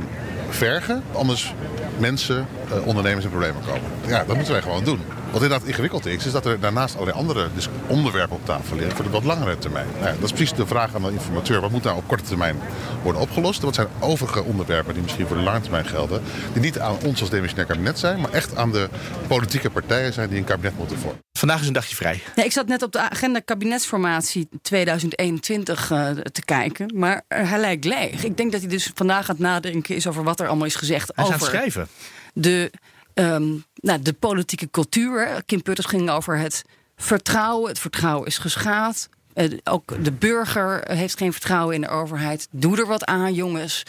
[0.49, 1.03] vergen.
[1.13, 1.53] Anders
[1.97, 2.47] mensen,
[2.83, 3.81] ondernemers in problemen komen.
[4.07, 4.99] Ja, dat moeten wij gewoon doen.
[5.31, 8.95] Wat inderdaad ingewikkeld is, is dat er daarnaast allerlei andere dus onderwerpen op tafel liggen
[8.95, 9.87] voor de wat langere termijn.
[9.93, 11.61] Nou ja, dat is precies de vraag aan de informateur.
[11.61, 12.57] Wat moet nou op korte termijn
[13.03, 13.61] worden opgelost?
[13.61, 16.21] Wat zijn overige onderwerpen die misschien voor de lange termijn gelden?
[16.53, 18.89] Die niet aan ons als demissionair kabinet zijn, maar echt aan de
[19.27, 21.21] politieke partijen zijn die een kabinet moeten vormen.
[21.33, 22.21] Vandaag is een dagje vrij.
[22.35, 26.91] Ja, ik zat net op de agenda kabinetsformatie 2021 eh, te kijken.
[26.95, 28.23] Maar eh, hij lijkt leeg.
[28.23, 30.75] Ik denk dat hij dus vandaag aan het nadenken is over wat er allemaal is
[30.75, 31.87] gezegd Hij is over aan het schrijven.
[32.33, 32.71] De,
[33.13, 35.41] ehm, nou, de politieke cultuur.
[35.45, 36.63] Kim Putters ging over het
[36.95, 37.69] vertrouwen.
[37.69, 39.09] Het vertrouwen is geschaad.
[39.33, 42.47] Eh, ook de burger heeft geen vertrouwen in de overheid.
[42.51, 43.83] Doe er wat aan, jongens.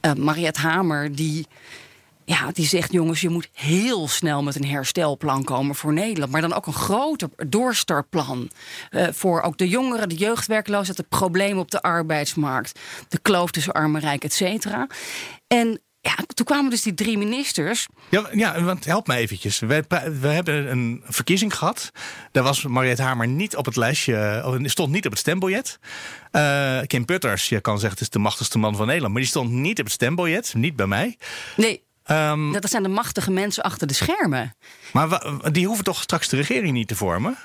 [0.00, 1.46] Eh Mariette Hamer, die,
[2.24, 6.32] ja, die zegt: jongens, je moet heel snel met een herstelplan komen voor Nederland.
[6.32, 8.50] Maar dan ook een groter doorstartplan.
[8.90, 13.72] eh, voor ook de jongeren, de jeugdwerkloosheid, de problemen op de arbeidsmarkt, de kloof tussen
[13.72, 14.86] arm en rijk, et cetera.
[15.46, 17.86] En ja, toen kwamen dus die drie ministers.
[18.08, 19.58] Ja, ja, want help me eventjes.
[19.58, 19.84] We,
[20.20, 21.90] we hebben een verkiezing gehad.
[22.32, 25.78] Daar was Mariette Hamer niet op het lijstje, stond niet op het stembiljet.
[26.30, 29.30] Eh, Kim Putters, je kan zeggen het is de machtigste man van Nederland, maar die
[29.30, 31.16] stond niet op het stembiljet, niet bij mij.
[31.56, 34.54] Nee, Ehm, dat zijn de machtige mensen achter de schermen.
[34.92, 37.36] maar die hoeven toch straks de regering niet te vormen?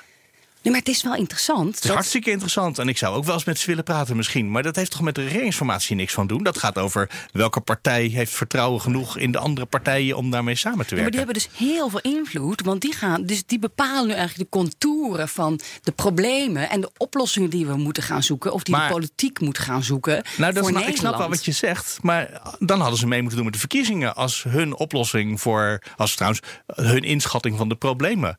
[0.62, 1.66] Nee, maar het is wel interessant.
[1.66, 2.78] Het is dat- hartstikke interessant.
[2.78, 4.50] En ik zou ook wel eens met ze willen praten misschien.
[4.50, 6.42] Maar dat heeft toch met de regeringsformatie niks van doen?
[6.42, 10.86] Dat gaat over welke partij heeft vertrouwen genoeg in de andere partijen om daarmee samen
[10.86, 11.26] te Ja, maar werken.
[11.28, 12.62] die hebben dus heel veel invloed.
[12.62, 16.90] Want die, gaan, dus die bepalen nu eigenlijk de contouren van de problemen en de
[16.96, 18.52] oplossingen die we moeten gaan zoeken.
[18.52, 20.22] Of die Maar- de politiek moet gaan zoeken.
[20.36, 21.98] Nou, dat voor snap, ik snap wel wat je zegt.
[22.02, 24.14] Maar dan hadden ze mee moeten doen met de verkiezingen.
[24.14, 25.82] Als hun oplossing voor.
[25.96, 28.38] Als trouwens hun inschatting van de problemen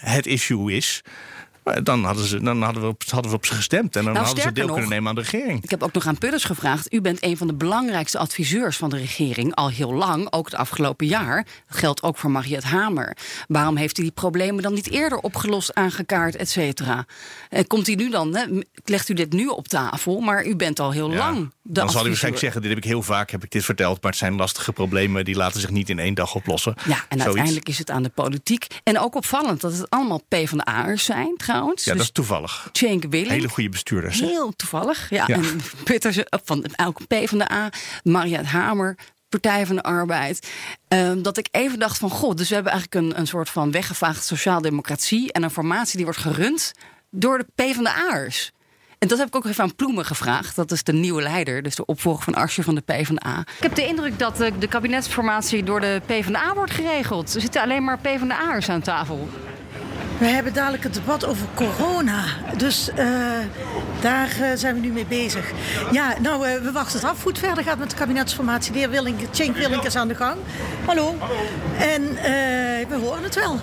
[0.00, 1.00] het issue is.
[1.68, 3.96] Maar Dan, hadden, ze, dan hadden, we op, hadden we op ze gestemd.
[3.96, 5.62] En dan Nou, hadden ze deel nog, kunnen nemen aan de regering.
[5.62, 6.92] Ik heb ook nog aan Putters gevraagd.
[6.92, 10.54] U bent een van de belangrijkste adviseurs van de regering al heel lang, ook het
[10.54, 11.46] afgelopen jaar.
[11.68, 13.16] Dat geldt ook voor Mariette Hamer.
[13.48, 17.06] Waarom heeft u die problemen dan niet eerder opgelost, aangekaart, et cetera?
[17.48, 18.44] En komt u nu dan, hè,
[18.84, 21.16] legt u dit nu op tafel, maar u bent al heel Ja.
[21.16, 22.08] lang de dan zal hij adviseur.
[22.08, 24.02] waarschijnlijk zeggen: Dit heb ik heel vaak heb ik dit verteld.
[24.02, 25.24] Maar het zijn lastige problemen.
[25.24, 26.74] Die laten zich niet in één dag oplossen.
[26.76, 27.24] Ja, en Zoiets.
[27.24, 28.66] uiteindelijk is het aan de politiek.
[28.82, 31.57] En ook opvallend dat het allemaal PvdA'ers zijn, trouwens.
[31.66, 32.68] Ja, dat dus is toevallig.
[32.72, 33.30] Cenk Willink.
[33.30, 34.20] Hele goede bestuurders.
[34.20, 35.10] Heel toevallig.
[35.10, 35.34] Ja, Ja.
[35.34, 37.70] en Putters eh, van elke P van de A,
[38.02, 38.96] Mariette Hamer.
[39.28, 40.48] Partij van de Arbeid.
[40.88, 43.70] Ehm, dat ik even dacht van, god, dus we hebben eigenlijk een, een soort van
[43.70, 45.32] weggevaagd sociaaldemocratie.
[45.32, 46.72] En een formatie die wordt gerund
[47.10, 48.50] door de P van de A'ers.
[48.98, 50.56] En dat heb ik ook even aan Ploemen gevraagd.
[50.56, 53.40] Dat is de nieuwe leider, dus de opvolger van Arsje van de PvdA.
[53.40, 57.34] Ik heb de indruk dat de, de kabinetsformatie door de PvdA wordt geregeld.
[57.34, 59.28] Er zitten alleen maar PvdA'ers aan tafel.
[60.18, 62.24] We hebben dadelijk het debat over corona.
[62.56, 63.06] Dus eh,
[64.00, 65.52] daar eh, zijn we nu mee bezig.
[65.92, 68.72] Ja, nou, eh, we wachten het af hoe het verder gaat met de kabinetsformatie.
[68.72, 70.36] De heer Willink, Cenk is aan de gang.
[70.86, 71.14] Hallo.
[71.78, 73.60] En eh, we horen het wel.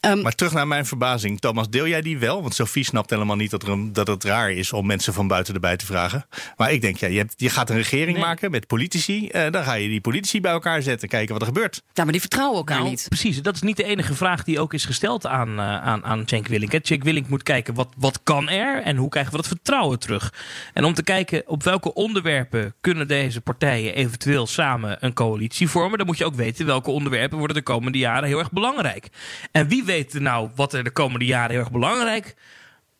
[0.00, 1.40] Ehm, Maar terug naar mijn verbazing.
[1.40, 2.42] Thomas, deel jij die wel?
[2.42, 5.28] Want Sophie snapt helemaal niet dat, er een, dat het raar is om mensen van
[5.28, 6.26] buiten erbij te vragen.
[6.56, 8.26] Maar ik denk, ja, je, hebt, je gaat een regering Nee.
[8.26, 9.28] maken met politici.
[9.28, 11.08] eh, dan ga je die politici bij elkaar zetten.
[11.08, 11.82] Kijken wat er gebeurt.
[11.92, 13.04] ja, maar die vertrouwen elkaar Nou, niet.
[13.08, 16.22] Precies, dat is niet de enige vraag die ook is gesteld aan, eh aan, aan
[16.26, 16.72] Cenk Willink.
[16.82, 20.32] Cenk Willink moet kijken wat, wat kan er en hoe krijgen we dat vertrouwen terug.
[20.74, 25.98] En om te kijken op welke onderwerpen kunnen deze partijen eventueel samen een coalitie vormen.
[25.98, 29.08] Dan moet je ook weten welke onderwerpen worden de komende jaren heel erg belangrijk.
[29.52, 32.34] En wie weet nou wat er de komende jaren heel erg belangrijk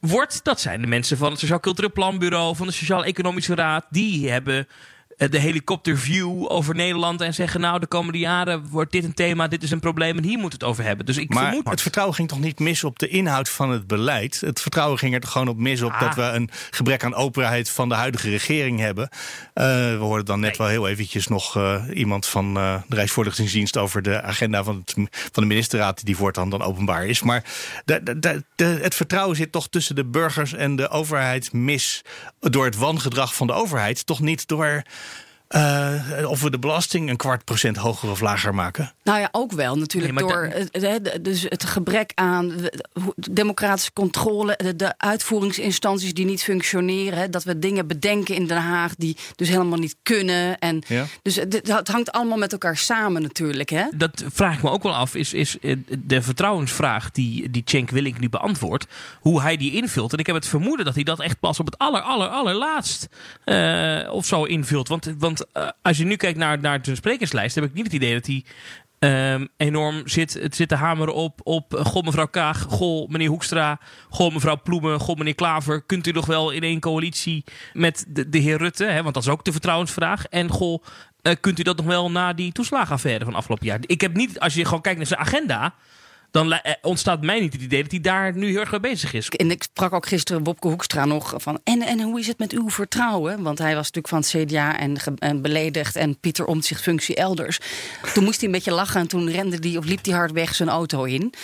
[0.00, 3.86] wordt, dat zijn de mensen van het Sociaal Cultureel Planbureau, van de Sociaal Economische Raad.
[3.90, 4.68] Die hebben
[5.28, 9.62] de helikopterview over Nederland en zeggen: Nou, de komende jaren wordt dit een thema, dit
[9.62, 11.06] is een probleem en hier moet het over hebben.
[11.06, 11.68] Dus ik Maar vermoed.
[11.70, 14.40] het vertrouwen ging toch niet mis op de inhoud van het beleid?
[14.40, 16.00] Het vertrouwen ging er toch gewoon op mis op Ah.
[16.00, 19.08] dat we een gebrek aan openheid van de huidige regering hebben.
[19.54, 23.76] Eh, we hoorden dan net wel heel eventjes nog eh, iemand van eh, de Rijksvoorlichtingsdienst
[23.76, 24.94] over de agenda van, het,
[25.32, 27.22] van de ministerraad, die voortaan dan openbaar is.
[27.22, 27.44] Maar
[27.84, 32.02] de, de, de, de- het vertrouwen zit toch tussen de burgers en de overheid mis
[32.40, 34.82] door het wangedrag van de overheid, toch niet door.
[35.50, 38.92] Eh, of we de belasting een kwart procent hoger of lager maken.
[39.04, 42.54] Nou ja, ook wel natuurlijk Nee, door het, dus het gebrek aan
[43.14, 48.94] democratische controle, de, de uitvoeringsinstanties die niet functioneren, dat we dingen bedenken in Den Haag
[48.96, 50.58] die dus helemaal niet kunnen.
[50.58, 51.04] En Ja.
[51.22, 53.70] dus het, het hangt allemaal met elkaar samen natuurlijk.
[53.70, 53.84] Hè?
[53.94, 57.90] dat vraag ik me ook wel af, is, is eh, de vertrouwensvraag die, die Cenk
[57.90, 58.86] Willink nu beantwoordt,
[59.20, 60.12] hoe hij die invult.
[60.12, 63.08] En ik heb het vermoeden dat hij dat echt pas op het aller, aller, allerlaatst
[63.44, 64.88] eh, of zo invult.
[64.88, 67.92] Want, want eh, als je nu kijkt naar, naar de sprekerslijst, heb ik niet het
[67.92, 68.44] idee dat hij
[68.98, 73.28] ehm, enorm zit, het zit te hameren op, op eh, goh mevrouw Kaag, goh meneer
[73.28, 75.82] Hoekstra, goh mevrouw Ploemen, goh meneer Klaver.
[75.82, 79.22] Kunt u nog wel in één coalitie met de, de heer Rutte, hè, want dat
[79.22, 80.24] is ook de vertrouwensvraag.
[80.24, 80.82] En goh,
[81.22, 83.78] eh, kunt u dat nog wel na die toeslagenaffaire van afgelopen jaar?
[83.80, 85.74] Ik heb niet, als je gewoon kijkt naar zijn agenda,
[86.30, 89.12] dan eh, ontstaat mij niet het idee dat hij daar nu heel erg mee bezig
[89.12, 89.28] is.
[89.28, 91.60] En ik sprak ook gisteren Wopke Hoekstra nog van.
[91.64, 93.42] En, en hoe is het met uw vertrouwen?
[93.42, 94.78] Want hij was natuurlijk van het CDA
[95.18, 95.96] en, beledigd.
[95.96, 97.60] En Pieter Omtzigt functie elders.
[98.14, 99.00] Toen moest hij een beetje lachen.
[99.00, 101.34] En toen rende hij of liep hij hard weg zijn auto in.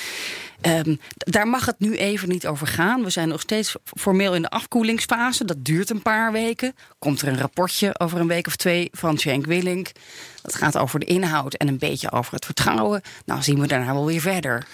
[0.66, 3.02] Ehm, daar mag het nu even niet over gaan.
[3.02, 5.44] We zijn nog steeds formeel in de afkoelingsfase.
[5.44, 6.74] Dat duurt een paar weken.
[6.98, 9.90] Komt er een rapportje over een week of twee van Cenk Willink.
[10.42, 13.02] Dat gaat over de inhoud en een beetje over het vertrouwen.
[13.24, 14.66] Nou zien we daarna wel weer verder.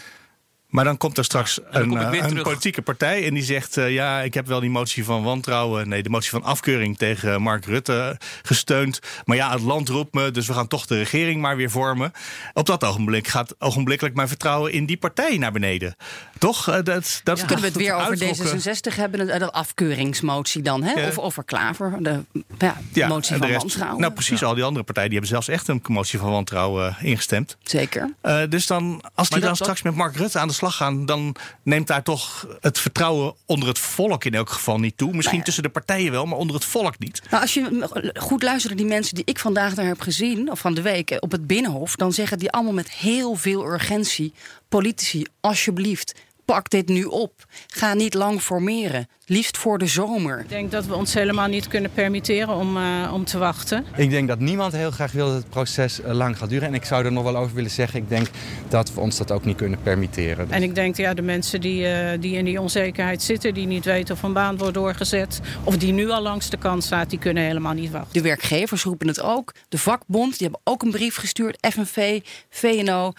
[0.73, 4.21] Maar dan komt er straks een, eh, een politieke partij en die zegt: eh, Ja,
[4.21, 8.19] ik heb wel die motie van wantrouwen, nee, de motie van afkeuring tegen Mark Rutte
[8.43, 8.99] gesteund.
[9.25, 12.13] Maar ja, het land roept me, dus we gaan toch de regering maar weer vormen.
[12.53, 15.97] Op dat ogenblik gaat ogenblikkelijk mijn vertrouwen in die partij naar beneden.
[16.39, 16.69] Toch?
[16.69, 18.47] Eh, dat, dat, Kunnen we het weer over uitrokken.
[18.93, 19.27] D66 hebben?
[19.27, 20.93] De, afkeuringsmotie dan, hè?
[20.93, 21.09] Ja.
[21.09, 22.25] Of over Klaver, de
[22.59, 24.01] ja, Ja, motie van rest- wantrouwen.
[24.01, 24.43] Nou, precies.
[24.43, 27.57] Al die andere partijen die hebben zelfs echt een motie van wantrouwen ingestemd.
[27.63, 28.13] Zeker.
[28.21, 31.07] Eh, dus dan, als die dat- dan straks met Mark Rutte aan de slag gaan,
[31.07, 35.13] dan neemt daar toch het vertrouwen onder het volk in elk geval niet toe.
[35.15, 37.23] Misschien Nou tussen de partijen wel, maar onder het volk niet.
[37.31, 40.59] Nou, als je goed luistert naar die mensen die ik vandaag daar heb gezien, of
[40.59, 44.33] van de week eh, op het Binnenhof, dan zeggen die allemaal met heel veel urgentie:
[44.69, 46.15] politici, alsjeblieft,
[46.53, 47.45] pak dit nu op.
[47.67, 49.09] Ga niet lang formeren.
[49.27, 50.41] Liefst voor de zomer.
[50.41, 53.87] Ik denk dat we ons helemaal niet kunnen permitteren om, eh, om te wachten.
[53.97, 56.69] Ik denk dat niemand heel graag wil dat het proces eh, lang gaat duren.
[56.69, 58.27] En ik zou er nog wel over willen zeggen, ik denk
[58.69, 60.51] dat we ons dat ook niet kunnen permitteren.
[60.51, 63.85] En ik denk, ja, de mensen die, eh, die in die onzekerheid zitten, die niet
[63.85, 67.19] weten of een baan wordt doorgezet, of die nu al langs de kant staat, die
[67.19, 68.13] kunnen helemaal niet wachten.
[68.13, 69.53] De werkgevers roepen het ook.
[69.69, 71.67] De vakbond, die hebben ook een brief gestuurd.
[71.73, 73.13] FNV, VNO.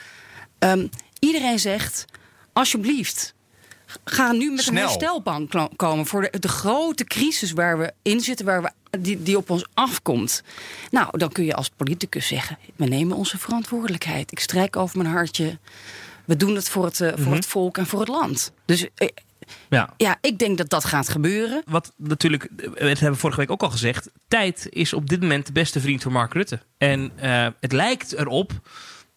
[0.60, 0.88] Ehm,
[1.20, 2.06] iedereen zegt,
[2.54, 3.34] alsjeblieft,
[4.06, 4.76] ga nu met Snel.
[4.76, 6.06] een herstelplan komen...
[6.06, 9.66] voor de, de grote crisis waar we in zitten, waar we, die, die op ons
[9.74, 10.44] afkomt.
[10.92, 12.58] Nou, dan kun je als politicus zeggen...
[12.76, 14.32] we nemen onze verantwoordelijkheid.
[14.32, 15.58] Ik strijk over mijn hartje.
[16.26, 18.52] We doen het voor het, eh, voor het volk en voor het land.
[18.66, 19.08] Dus eh,
[19.70, 19.94] Ja.
[19.98, 21.64] ja, ik denk dat dat gaat gebeuren.
[21.66, 24.10] Wat natuurlijk, we hebben we vorige week ook al gezegd.
[24.28, 26.60] Tijd is op dit moment de beste vriend van Mark Rutte.
[26.78, 28.52] En eh, het lijkt erop,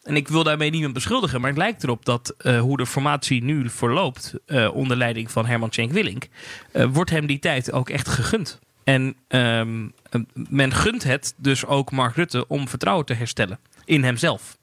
[0.06, 3.44] en ik wil daarmee niemand beschuldigen, maar het lijkt erop dat eh, hoe de formatie
[3.44, 6.28] nu verloopt eh, onder leiding van Herman Cenk Willink,
[6.72, 8.58] eh, wordt hem die tijd ook echt gegund.
[8.86, 14.04] En ehm, eh, men gunt het dus ook Mark Rutte om vertrouwen te herstellen in
[14.04, 14.58] hemzelf.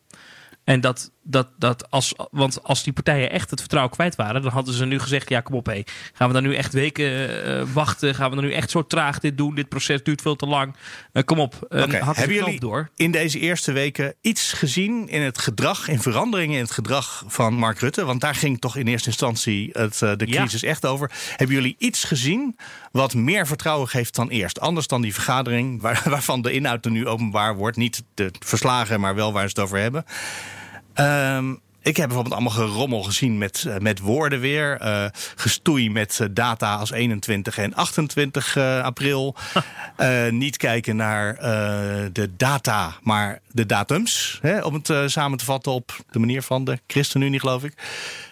[0.63, 4.51] En dat, dat, dat als, want als die partijen echt het vertrouwen kwijt waren, dan
[4.51, 5.81] hadden ze nu gezegd: ja, kom op, hé.
[6.13, 8.15] Gaan we dan nu echt weken eh, wachten?
[8.15, 9.55] Gaan we dan nu echt zo traag dit doen?
[9.55, 10.75] Dit proces duurt veel te lang.
[11.11, 12.89] Eh, kom op, uh, Oké, hak Hebben jullie door.
[12.95, 17.53] in deze eerste weken iets gezien in het gedrag, in veranderingen in het gedrag van
[17.53, 18.05] Mark Rutte?
[18.05, 20.39] Want daar ging toch in eerste instantie het, eh, de Ja.
[20.39, 21.11] crisis echt over.
[21.35, 22.55] Hebben jullie iets gezien
[22.91, 24.59] wat meer vertrouwen geeft dan eerst?
[24.59, 27.77] Anders dan die vergadering, waar, waarvan de inhoud er nu openbaar wordt.
[27.77, 30.05] Niet de verslagen, maar wel waar ze het over hebben.
[30.93, 31.53] Ehm,
[31.85, 34.77] Ik heb bijvoorbeeld allemaal gerommel gezien met, eh, met woorden weer.
[34.79, 39.35] eh, gestoei met eh, data als 21 en 28 eh, april.
[40.29, 41.35] Niet kijken naar
[42.13, 44.39] de data, maar de datums.
[44.41, 47.73] Hè, om het samen te vatten op de manier van de ChristenUnie, geloof ik.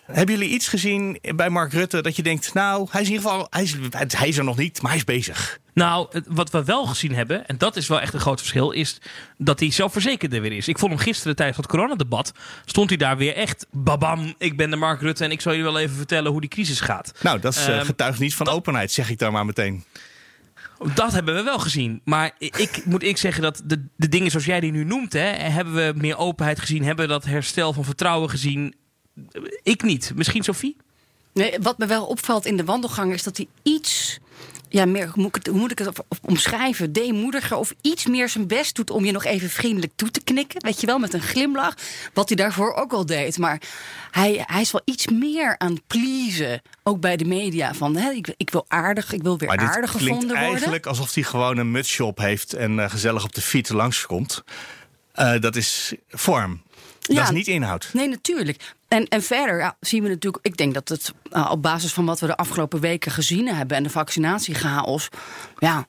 [0.06, 2.54] Hebben jullie iets gezien bij Mark Rutte dat je denkt...
[2.54, 3.76] nou, hij is in ieder geval, hij is,
[4.18, 5.60] hij is er nog niet, maar hij is bezig.
[5.74, 8.98] Nou, wat we wel gezien hebben, en dat is wel echt een groot verschil, is
[9.38, 10.68] dat hij zelfverzekerder weer is.
[10.68, 12.34] Ik vond hem gisteren tijdens het coronadebat,
[12.66, 15.72] stond hij daar weer echt, babam, ik ben de Mark Rutte en ik zal jullie
[15.72, 17.14] wel even vertellen hoe die crisis gaat.
[17.22, 19.84] Nou, dat is, eh, Ehm, getuigt niet van openheid, zeg ik daar maar meteen.
[20.94, 22.02] Dat hebben we wel gezien.
[22.04, 25.28] Maar ik moet ik zeggen dat de, de dingen zoals jij die nu noemt, hè,
[25.28, 28.76] hebben we meer openheid gezien, hebben we dat herstel van vertrouwen gezien.
[29.64, 30.12] Ik niet.
[30.16, 30.78] Misschien Sophie?
[31.34, 34.20] Nee, wat me wel opvalt in de wandelgang is dat hij iets.
[34.70, 36.94] Ja, meer, hoe, moet ik het, hoe moet ik het op- op- omschrijven?
[36.94, 40.62] Deemoediger of iets meer zijn best doet om je nog even vriendelijk toe te knikken.
[40.64, 41.74] Weet je wel, met een glimlach.
[42.14, 43.38] Wat hij daarvoor ook al deed.
[43.38, 43.62] Maar
[44.12, 46.62] hij, hij is wel iets meer aan het pleasen.
[46.84, 47.74] Ook bij de media.
[47.74, 50.38] Van hè, ik, ik wil aardig, ik wil weer Maar aardig gevonden worden.
[50.46, 52.54] eigenlijk alsof hij gewoon een mutsje op heeft...
[52.54, 54.44] en eh, gezellig op de fiets langskomt.
[55.12, 56.62] Eh dat is vorm.
[57.00, 57.90] Dat is niet inhoud.
[57.94, 58.74] Nee, natuurlijk.
[58.92, 62.20] En, en verder zien we natuurlijk, ik denk dat het eh, op basis van wat
[62.20, 65.10] we de afgelopen weken gezien hebben en de vaccinatiechaos,
[65.58, 65.88] ja,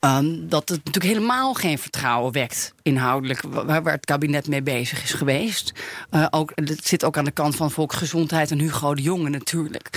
[0.00, 5.12] ehm, dat het natuurlijk helemaal geen vertrouwen wekt, inhoudelijk, waar, het kabinet mee bezig is
[5.12, 5.72] geweest.
[6.10, 9.90] Eh, ook, het zit ook aan de kant van volksgezondheid en Hugo de Jonge natuurlijk.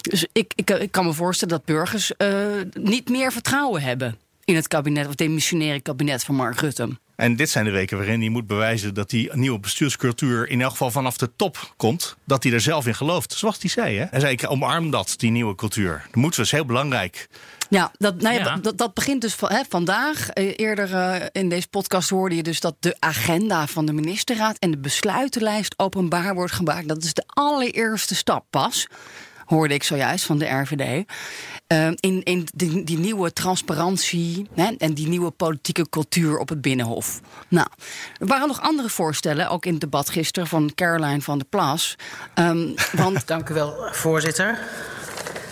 [0.00, 2.30] Dus ik, ik, ik kan me voorstellen dat burgers eh,
[2.72, 6.98] niet meer vertrouwen hebben in het kabinet, of demissionaire kabinet van Mark Rutte.
[7.16, 8.94] En dit zijn de weken waarin hij moet bewijzen...
[8.94, 12.16] dat die nieuwe bestuurscultuur in elk geval vanaf de top komt.
[12.24, 13.32] Dat hij er zelf in gelooft.
[13.32, 13.98] Zoals hij zei.
[13.98, 14.04] Hè?
[14.10, 16.02] Hij zei, ik omarm dat, die nieuwe cultuur.
[16.06, 17.28] Dat moeten we, is heel belangrijk.
[17.68, 18.56] Ja, dat, nou ja, Ja.
[18.56, 20.28] Dat, dat, begint dus van, hè, vandaag.
[20.28, 24.56] Eh, Eerder eh, in deze podcast hoorde je dus dat de agenda van de ministerraad
[24.58, 26.88] en de besluitenlijst openbaar wordt gemaakt.
[26.88, 28.86] Dat is de allereerste stap pas.
[29.46, 31.04] Hoorde ik zojuist van de RVD.
[31.66, 37.20] Eh, in in die, nieuwe transparantie hè, en die nieuwe politieke cultuur op het Binnenhof.
[37.48, 37.66] Nou,
[38.18, 41.96] er waren nog andere voorstellen, ook in het debat gisteren van Caroline van der Plas.
[42.34, 44.58] Ehm, want Dank u wel, voorzitter.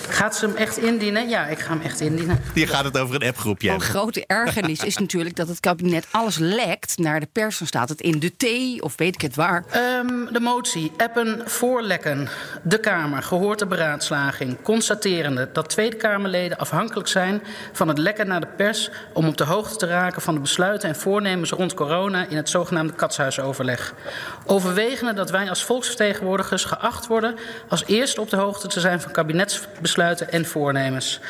[0.08, 1.28] Gaat ze hem echt indienen?
[1.28, 2.40] Ja, ik ga hem echt indienen.
[2.54, 3.70] Hier gaat het over een appgroepje.
[3.70, 7.58] Een grote ergernis is natuurlijk dat het kabinet alles lekt naar de pers.
[7.58, 9.64] Dan staat het in de T of weet ik het waar.
[9.70, 12.28] Ehm, de motie appen voorlekken.
[12.62, 14.62] De Kamer gehoord de beraadslaging.
[14.62, 18.90] Constaterende dat Tweede Kamerleden afhankelijk zijn van het lekken naar de pers...
[19.12, 22.26] om op de hoogte te raken van de besluiten en voornemens rond corona...
[22.28, 23.94] in het zogenaamde katshuisoverleg.
[24.46, 27.34] Overwegende dat wij als volksvertegenwoordigers geacht worden...
[27.68, 31.20] als eerste op de hoogte te zijn van kabinetsbesluiten en voornemens.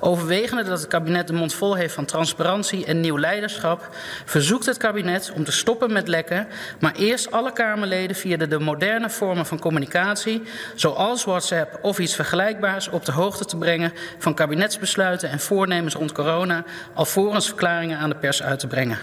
[0.00, 3.88] Overwegende dat het kabinet de mond vol heeft van transparantie en nieuw leiderschap...
[4.24, 6.48] verzoekt het kabinet om te stoppen met lekken...
[6.80, 10.42] maar eerst alle Kamerleden via de, de moderne vormen van communicatie...
[10.74, 13.92] zoals WhatsApp of iets vergelijkbaars op de hoogte te brengen...
[14.18, 16.64] van kabinetsbesluiten en voornemens rond corona...
[16.94, 18.98] alvorens verklaringen aan de pers uit te brengen.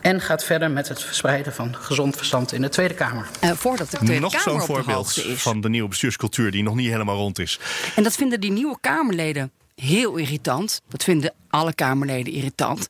[0.00, 3.26] En gaat verder met het verspreiden van gezond verstand in de Tweede Kamer.
[3.40, 5.42] Eh, voordat de Tweede Nog Kamer zo'n op de voorbeeld is.
[5.42, 6.50] van de nieuwe bestuurscultuur...
[6.50, 7.58] die nog niet helemaal rond is.
[7.96, 10.80] En dat vinden die nieuwe Kamerleden heel irritant.
[10.88, 12.88] Dat vinden alle Kamerleden irritant.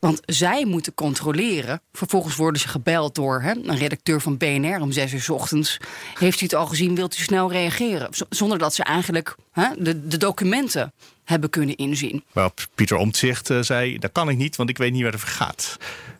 [0.00, 1.80] Want zij moeten controleren.
[1.92, 5.76] Vervolgens worden ze gebeld door hè, een redacteur van BNR om zes uur 's ochtends.
[6.18, 6.94] Heeft u het al gezien?
[6.94, 8.08] Wilt u snel reageren?
[8.14, 10.92] Z- Zonder dat ze eigenlijk hè, de, de documenten
[11.24, 12.24] hebben kunnen inzien.
[12.32, 15.20] Waarop Pieter Omtzigt eh, zei, dat kan ik niet, want ik weet niet waar het
[15.22, 15.76] over gaat.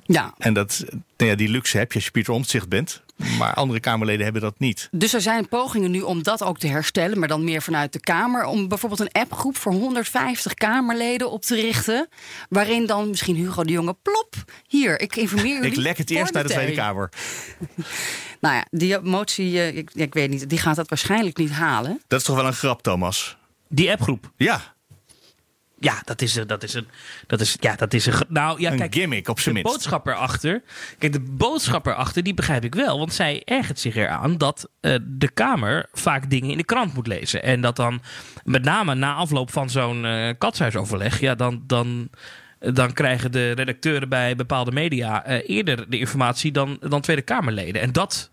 [0.08, 0.84] Ja, En dat,
[1.16, 3.02] nou ja, die luxe heb je als je Pieter Omtzigt bent.
[3.38, 4.88] Maar andere Kamerleden hebben dat niet.
[4.90, 8.00] Dus er zijn pogingen nu om dat ook te herstellen, maar dan meer vanuit de
[8.00, 8.44] Kamer.
[8.44, 12.08] Om bijvoorbeeld een appgroep voor 150 Kamerleden op te richten.
[12.48, 14.34] Waarin dan misschien Hugo de Jonge, plop,
[14.66, 15.70] hier, ik informeer jullie.
[15.70, 16.72] Ik lek het eerst naar de Tweede.
[16.72, 17.08] Kamer.
[18.40, 22.02] Nou ja, die motie, eh, ik, ik weet niet, die gaat dat waarschijnlijk niet halen.
[22.06, 23.36] Dat is toch wel een grap, Thomas?
[23.68, 24.32] Die appgroep.
[24.36, 24.74] Ja,
[25.80, 26.86] Ja, dat is, een- dat is een.
[27.26, 28.14] Dat is, ja, dat is een.
[28.28, 28.94] Nou ja, een kijk.
[28.94, 29.76] gimmick op zijn de minst.
[29.76, 30.62] boodschap erachter.
[30.98, 32.98] Kijk, de boodschap erachter, die begrijp ik wel.
[32.98, 37.06] Want zij ergert zich eraan dat eh, de Kamer vaak dingen in de krant moet
[37.06, 37.42] lezen.
[37.42, 38.02] En dat dan,
[38.44, 41.62] met name na afloop van zo'n eh katshuisoverleg, ja, dan.
[41.66, 42.08] dan
[42.72, 47.82] dan krijgen de redacteuren bij bepaalde media eh, eerder de informatie dan, dan Tweede Kamerleden.
[47.82, 48.30] En dat,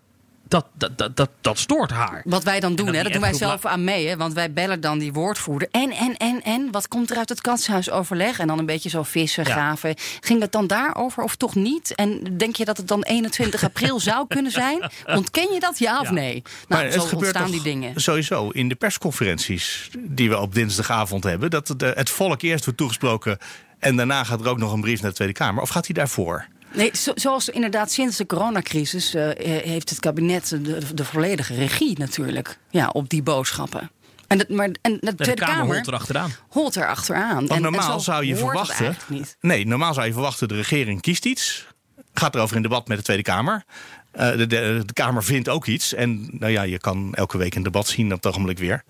[0.56, 2.22] dat, dat, dat, dat, dat stoort haar.
[2.26, 4.08] Wat wij dan doen, dan hè, dat doen wij zelf aan mee.
[4.08, 5.68] Hè, want wij bellen dan die woordvoerder.
[5.72, 8.40] En, en, en, en, wat komt er uit het katshuisoverleg?
[8.40, 9.52] En dan een beetje zo vissen, Ja.
[9.52, 9.94] graven.
[10.20, 11.96] Ging het dan daarover of toch niet?
[11.96, 14.90] En denk je dat het dan 21 april zou kunnen zijn?
[15.08, 16.14] Ontken je dat, ja of Ja.
[16.14, 16.42] nee?
[16.68, 18.02] Maar Nou, het zo gebeurt ontstaan toch die dingen.
[18.02, 21.50] sowieso in de persconferenties die we op dinsdagavond hebben.
[21.50, 23.38] Dat de- het volk eerst wordt toegesproken
[23.80, 25.62] en daarna gaat er ook nog een brief naar de Tweede Kamer.
[25.62, 26.48] Of gaat hij daarvoor?
[26.76, 29.30] Nee, zo- zoals inderdaad sinds de coronacrisis eh,
[29.64, 33.92] heeft het kabinet de, de volledige regie natuurlijk ja, op die boodschappen.
[34.28, 36.32] En, dat, maar, en de De Tweede Kamer Kamer holt erachteraan.
[36.50, 37.36] holt er achteraan.
[37.36, 38.86] Want En- en normaal zo zou je verwachten.
[38.86, 39.38] eigenlijk niet.
[39.42, 41.66] Nee, normaal zou je verwachten: de regering kiest iets.
[42.14, 43.64] Gaat erover in debat met de Tweede Kamer.
[44.12, 45.94] Eh, de, de, de Kamer vindt ook iets.
[45.94, 48.84] En nou ja, je kan elke week een debat zien op het ogenblik weer.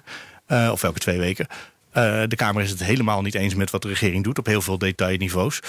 [0.45, 1.47] Eh, of elke twee weken.
[1.91, 4.61] Eh, de Kamer is het helemaal niet eens met wat de regering doet op heel
[4.61, 5.59] veel detailniveaus.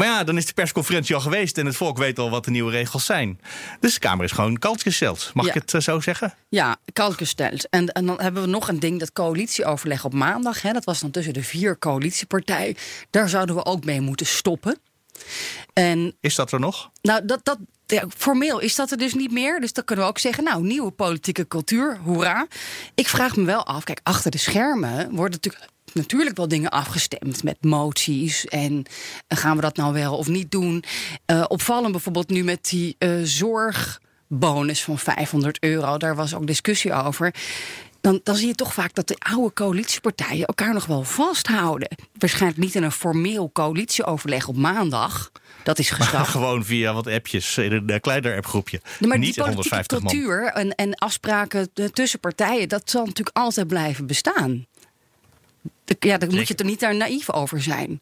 [0.00, 2.50] Maar ja, dan is de persconferentie al geweest en het volk weet al wat de
[2.50, 3.40] nieuwe regels zijn.
[3.80, 5.30] Dus de Kamer is gewoon kans gesteld.
[5.34, 5.54] Mag Ja.
[5.54, 6.34] ik het eh, zo zeggen?
[6.48, 7.68] Ja, kalt gesteld.
[7.68, 10.62] En, en dan hebben we nog een ding, dat coalitieoverleg op maandag.
[10.62, 12.76] Hè, dat was dan tussen de vier coalitiepartijen.
[13.10, 14.78] Daar zouden we ook mee moeten stoppen.
[15.72, 16.90] En Is dat er nog?
[17.02, 17.58] nou, dat, dat,
[17.90, 19.60] ja, formeel is dat er dus niet meer.
[19.60, 22.46] Dus dan kunnen we ook zeggen, nou, nieuwe politieke cultuur, hoera.
[22.94, 27.42] Ik vraag me wel af, kijk, achter de schermen worden natuurlijk, natuurlijk wel dingen afgestemd
[27.42, 28.46] met moties.
[28.46, 28.84] En
[29.28, 30.84] gaan we dat nou wel of niet doen?
[31.26, 35.96] Eh, opvallend bijvoorbeeld nu met die eh, zorgbonus van 500 euro.
[35.96, 37.34] Daar was ook discussie over.
[38.00, 41.88] Dan, dan zie je toch vaak dat de oude coalitiepartijen elkaar nog wel vasthouden.
[42.18, 45.30] Waarschijnlijk niet in een formeel coalitieoverleg op maandag.
[45.62, 46.28] Dat is geschrapt.
[46.28, 48.80] gewoon via wat appjes in een uh, kleiner appgroepje.
[48.82, 50.12] Maar Niet die politieke 150 man.
[50.12, 54.66] cultuur en, en afspraken eh, tussen partijen, dat zal natuurlijk altijd blijven bestaan.
[55.98, 58.00] Ja, daar moet je er niet daar naïef over zijn.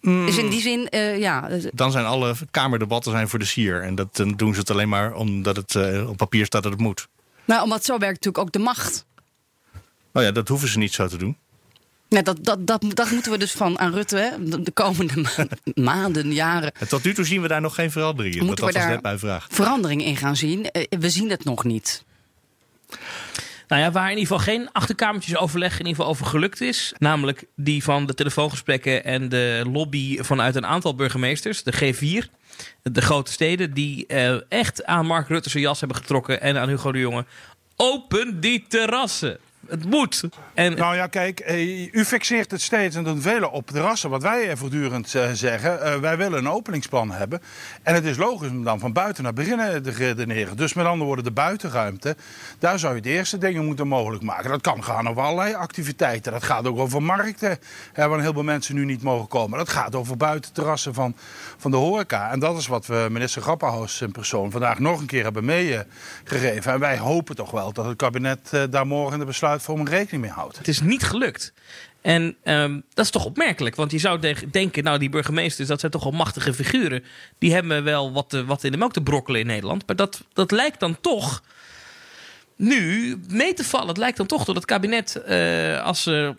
[0.00, 0.26] Mm.
[0.26, 1.48] Dus in die zin, eh, ja.
[1.48, 3.82] eh, Dan zijn alle kamerdebatten zijn voor de sier.
[3.82, 6.72] En dat dan doen ze het alleen maar omdat het eh, op papier staat dat
[6.72, 7.08] het moet.
[7.44, 9.06] Nou, omdat zo werkt natuurlijk ook de macht.
[10.12, 11.36] Nou ja, dat hoeven ze niet zo te doen.
[12.22, 15.46] Dat, dat, dat, dat moeten we dus van aan Rutte hè, de, de komende ma-
[15.92, 16.72] maanden, jaren.
[16.78, 18.38] En tot nu toe zien we daar nog geen verandering in.
[18.40, 19.46] Dat, Moeten dat we was daar net mijn vraag.
[19.50, 20.70] verandering in gaan zien?
[20.70, 22.04] Eh, we zien het nog niet.
[23.68, 26.94] Nou ja, waar in ieder geval geen achterkamertjesoverleg in ieder geval over gelukt is.
[26.98, 31.62] Namelijk die van de telefoongesprekken en de lobby vanuit een aantal burgemeesters.
[31.62, 32.30] De G4,
[32.82, 36.40] de grote steden, die eh, echt aan Mark Rutte zijn jas hebben getrokken.
[36.40, 37.24] En aan Hugo de Jonge.
[37.76, 39.38] Open die terrassen.
[39.68, 40.22] Het moet.
[40.54, 44.10] Nou ja, kijk, eh, u fixeert het steeds en doen velen op terrassen.
[44.10, 47.42] Wat wij voortdurend eh, zeggen, eh, wij willen een openingsplan hebben.
[47.82, 50.56] En het is logisch om dan van buiten naar binnen te redeneren.
[50.56, 52.16] Dus met andere woorden, de buitenruimte,
[52.58, 54.50] daar zou je de eerste dingen moeten mogelijk maken.
[54.50, 56.32] Dat kan gaan over allerlei activiteiten.
[56.32, 57.58] Dat gaat ook over markten,
[57.92, 59.58] hè, waar heel veel mensen nu niet mogen komen.
[59.58, 61.16] Dat gaat over buitenterrassen van,
[61.56, 62.30] van de horeca.
[62.30, 66.72] En dat is wat we minister Grapperhaus in persoon vandaag nog een keer hebben meegegeven.
[66.72, 69.24] En wij hopen toch wel dat het kabinet daar morgen de
[69.54, 70.58] besluitvorming rekening mee houdt.
[70.58, 71.52] Het is niet gelukt.
[72.00, 73.76] En ehm, dat is toch opmerkelijk.
[73.76, 77.04] Want je zou de- denken, nou die burgemeesters, dat zijn toch wel machtige figuren.
[77.38, 79.86] Die hebben wel wat, te- wat in de melk te brokkelen in Nederland.
[79.86, 81.42] Maar dat, dat lijkt dan toch
[82.56, 83.88] nu mee te vallen.
[83.88, 86.36] Het lijkt dan toch dat het kabinet, eh, als ze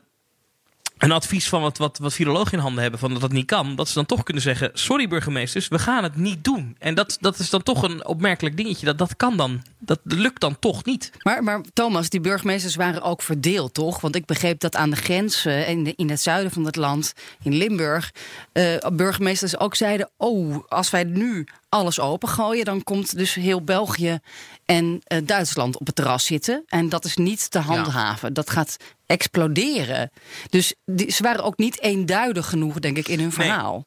[1.06, 3.76] een advies van wat, wat, wat virologen in handen hebben, van dat dat niet kan,
[3.76, 6.76] dat ze dan toch kunnen zeggen: Sorry, burgemeesters, we gaan het niet doen.
[6.80, 8.86] En dat, dat is dan toch een opmerkelijk dingetje.
[8.86, 9.62] Dat, dat kan dan.
[9.80, 11.12] Dat lukt dan toch niet.
[11.22, 14.02] Maar, maar Thomas, die burgemeesters waren ook verdeeld, toch?
[14.02, 17.14] Want ik begreep dat aan de grenzen in, de- in het zuiden van het land,
[17.44, 18.12] in Limburg,
[18.52, 24.20] eh, burgemeesters ook zeiden: Oh, als wij nu alles opengooien, dan komt dus heel België
[24.66, 26.64] en eh, Duitsland op het terras zitten.
[26.68, 28.34] En dat is niet te handhaven.
[28.34, 30.12] Dat gaat exploderen.
[30.50, 33.86] Dus die, ze waren ook niet eenduidig genoeg, denk ik, in hun verhaal.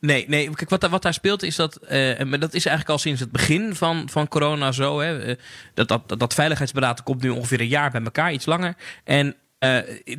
[0.00, 0.50] Nee, nee.
[0.50, 1.76] Kijk, wat, daar- wat daar speelt is dat.
[1.76, 5.00] eh, en dat is eigenlijk al sinds het begin van, van corona zo.
[5.00, 5.36] Hè, eh,
[5.74, 8.76] dat, dat, dat, dat veiligheidsberaad komt nu ongeveer een jaar bij elkaar, iets langer.
[9.04, 9.36] En.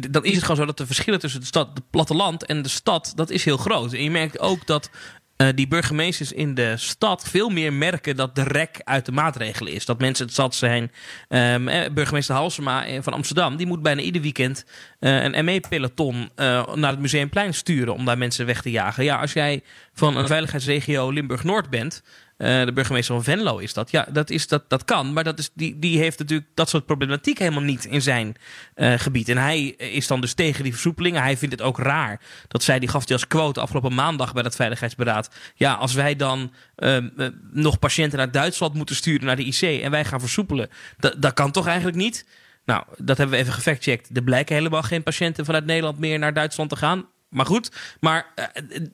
[0.09, 2.69] dan is het gewoon zo dat de verschillen tussen de stad, het platteland en de
[2.69, 3.93] stad, dat is heel groot.
[3.93, 4.89] En je merkt ook dat
[5.35, 9.73] eh, die burgemeesters in de stad veel meer merken dat de rek uit de maatregelen
[9.73, 9.85] is.
[9.85, 10.91] Dat mensen het zat zijn.
[11.27, 14.65] Ehm, eh, burgemeester Halsema van Amsterdam, die moet bijna ieder weekend
[14.99, 16.29] eh, een ME-peloton
[16.75, 19.03] naar het Museumplein sturen om daar mensen weg te jagen.
[19.03, 22.03] Ja, als jij van een veiligheidsregio Limburg-Noord bent,
[22.43, 23.91] de burgemeester van Venlo is dat.
[23.91, 25.13] Ja, dat, is, dat, dat kan.
[25.13, 28.35] Maar dat is, die, die heeft natuurlijk dat soort problematiek helemaal niet in zijn
[28.75, 29.29] eh, gebied.
[29.29, 31.21] En hij is dan dus tegen die versoepelingen.
[31.21, 32.21] Hij vindt het ook raar.
[32.47, 35.29] Dat zij, die gaf hij als quote afgelopen maandag bij dat Veiligheidsberaad.
[35.55, 39.61] Ja, als wij dan ehm, eh, nog patiënten naar Duitsland moeten sturen naar de IC
[39.61, 40.69] en wij gaan versoepelen.
[40.97, 42.25] Dat, dat kan toch eigenlijk niet?
[42.65, 44.09] Nou, dat hebben we even gefactcheckt.
[44.13, 47.05] Er blijken helemaal geen patiënten vanuit Nederland meer naar Duitsland te gaan.
[47.33, 48.45] Maar goed, maar, eh,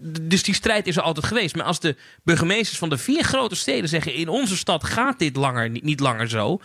[0.10, 1.56] dus die strijd is er altijd geweest.
[1.56, 4.14] Maar als de burgemeesters van de vier grote steden zeggen...
[4.14, 6.62] in onze stad gaat dit langer, niet, niet langer zo...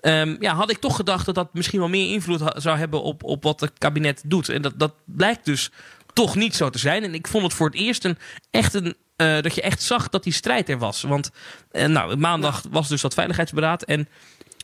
[0.00, 3.02] ehm, ja, had ik toch gedacht dat dat misschien wel meer invloed zou hebben...
[3.02, 4.48] op, op wat het kabinet doet.
[4.48, 5.70] En dat, dat blijkt dus
[6.12, 7.04] toch niet zo te zijn.
[7.04, 8.18] En ik vond het voor het eerst een,
[8.50, 8.94] echt een...
[9.16, 11.02] eh, dat je echt zag dat die strijd er was.
[11.02, 11.30] Want
[11.70, 13.82] eh, nou, maandag was dus dat veiligheidsberaad.
[13.82, 14.08] En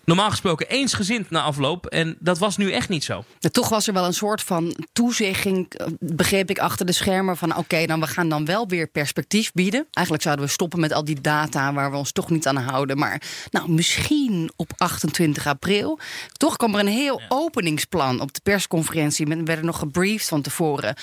[0.04, 1.86] normaal gesproken eensgezind na afloop.
[1.86, 3.24] En dat was nu echt niet zo.
[3.38, 7.36] Ja, toch was er wel een soort van toezegging, eh, begreep ik, achter de schermen.
[7.36, 9.86] Van oké, dan we gaan dan wel weer perspectief bieden.
[9.90, 12.98] Eigenlijk zouden we stoppen met al die data waar we ons toch niet aan houden.
[12.98, 15.98] Maar nou, misschien op 28 april.
[16.32, 19.26] Toch kwam er een heel openingsplan op de persconferentie.
[19.26, 20.94] Men werden nog gebriefd van tevoren.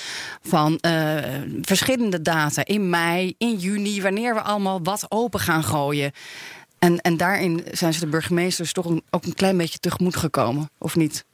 [0.41, 1.15] Van eh,
[1.61, 6.11] verschillende data in mei, in juni, wanneer we allemaal wat open gaan gooien.
[6.81, 10.95] En, en daarin zijn ze de burgemeesters toch ook een klein beetje tegemoet gekomen, of
[10.95, 11.25] niet?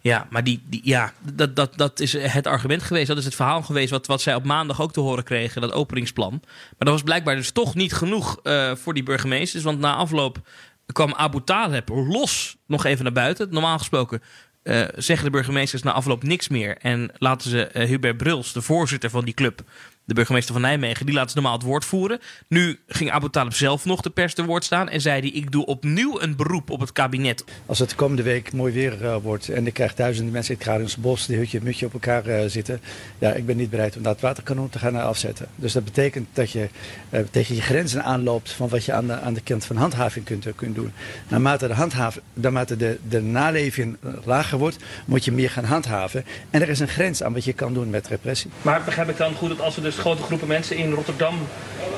[0.00, 3.06] Ja, maar die, die, ja, dat, dat, dat is het argument geweest.
[3.06, 5.72] Dat is het verhaal geweest wat, wat zij op maandag ook te horen kregen, dat
[5.72, 6.40] openingsplan.
[6.40, 9.64] Maar dat was blijkbaar dus toch niet genoeg eh, voor die burgemeesters.
[9.64, 10.38] Want na afloop
[10.86, 13.48] kwam Abu Taleb los nog even naar buiten.
[13.50, 14.22] Normaal gesproken
[14.62, 16.76] eh, zeggen de burgemeesters na afloop niks meer.
[16.76, 19.62] En laten ze eh, Hubert Bruls, de voorzitter van die club,
[20.04, 22.20] de burgemeester van Nijmegen, die laat ze normaal het woord voeren.
[22.48, 25.50] Nu ging Abu Talib zelf nog de pers te woord staan en zei hij: Ik
[25.50, 27.44] doe opnieuw een beroep op het kabinet.
[27.66, 30.70] Als het de komende week mooi weer uh, wordt en ik krijg duizenden mensen in
[30.70, 32.80] het bos die hutje mutje op elkaar uh, zitten,
[33.18, 35.46] ja, ik ben niet bereid om dat waterkanon te gaan afzetten.
[35.54, 36.68] Dus dat betekent dat je
[37.10, 40.24] uh, tegen je grenzen aanloopt van wat je aan de, aan de kant van handhaving
[40.24, 40.92] kunt, kunt doen.
[41.28, 46.24] Naarmate de, handhaaf, naarmate de, de naleving lager wordt, moet je meer gaan handhaven.
[46.50, 48.50] En er is een grens aan wat je kan doen met repressie.
[48.62, 51.38] Maar begrijp ik dan goed dat als we dus grote groepen mensen in Rotterdam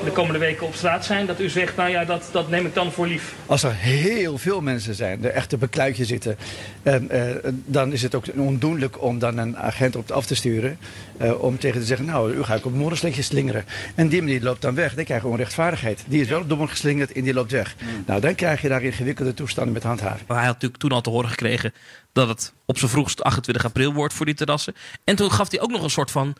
[0.03, 2.73] de komende weken op straat zijn, dat u zegt, nou ja, dat, dat neem ik
[2.73, 3.33] dan voor lief.
[3.45, 6.37] Als er heel veel mensen zijn, er echt op een kluitje zitten,
[6.83, 7.21] en, uh,
[7.65, 10.77] dan is het ook ondoenlijk om dan een agent op af te sturen.
[11.21, 13.65] Uh, om tegen te zeggen, nou, u gaat op een modderslingje slingeren.
[13.95, 14.93] En die manier loopt dan weg.
[14.93, 16.03] Dan krijg je onrechtvaardigheid.
[16.07, 17.75] Die is wel op de geslingerd en die loopt weg.
[17.79, 18.03] Mm.
[18.05, 20.27] Nou, dan krijg je daar ingewikkelde toestanden met handhaving.
[20.27, 21.73] Hij had natuurlijk toen al te horen gekregen
[22.13, 24.75] dat het op zijn vroegst 28 april wordt voor die terrassen.
[25.03, 26.35] En toen gaf hij ook nog een soort van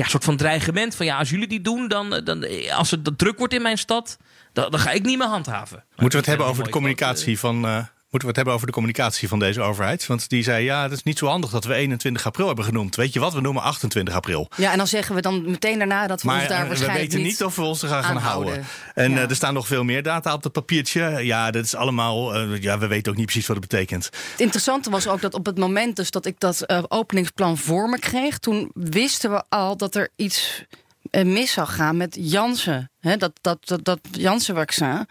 [0.00, 0.94] ja, soort van dreigement.
[0.94, 4.18] Van ja, als jullie die doen, dan, dan als het druk wordt in mijn stad,
[4.52, 5.84] dan, dan ga ik niet meer handhaven.
[5.88, 7.88] Moeten we het hebben over de communicatie van.
[8.10, 10.06] Moeten we het hebben over de communicatie van deze overheid?
[10.06, 12.96] Want die zei: ja, het is niet zo handig dat we 21 april hebben genoemd.
[12.96, 13.32] Weet je wat?
[13.32, 14.48] We noemen 28 april.
[14.56, 17.10] Ja, en dan zeggen we dan meteen daarna dat we maar, ons daar waarschijnlijk.
[17.10, 18.64] We weten niet, of we ons er gaan, gaan houden.
[18.94, 19.16] En ja.
[19.16, 21.24] uh, er staan nog veel meer data op dat papiertje.
[21.24, 22.36] Ja, dat is allemaal.
[22.36, 24.04] Uh, ja, we weten ook niet precies wat het betekent.
[24.04, 27.88] Het interessante was ook dat op het moment dus dat ik dat uh, openingsplan voor
[27.88, 30.64] me kreeg, toen wisten we al dat er iets
[31.10, 32.90] mis zou gaan met Janssen.
[33.00, 35.06] Dat, dat, dat, dat Janssen-vaccin.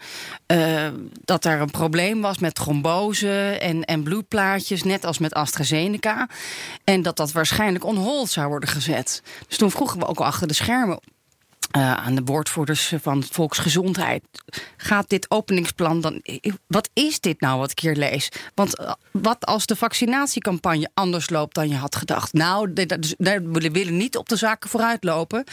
[0.46, 0.88] Uh,
[1.24, 6.28] dat er een probleem was met trombose en, en bloedplaatjes, net als met AstraZeneca.
[6.84, 9.22] En dat dat waarschijnlijk on hold zou worden gezet.
[9.48, 11.00] Dus toen vroegen we ook al achter de schermen.
[11.76, 14.22] Uh, aan de woordvoerders van Volksgezondheid.
[14.76, 16.22] Gaat dit openingsplan dan.
[16.66, 18.28] Wat is dit nou wat ik hier lees?
[18.54, 22.32] Want uh, wat als de vaccinatiecampagne anders loopt dan je had gedacht?
[22.32, 22.70] Nou,
[23.18, 25.44] we willen niet op de zaken vooruitlopen.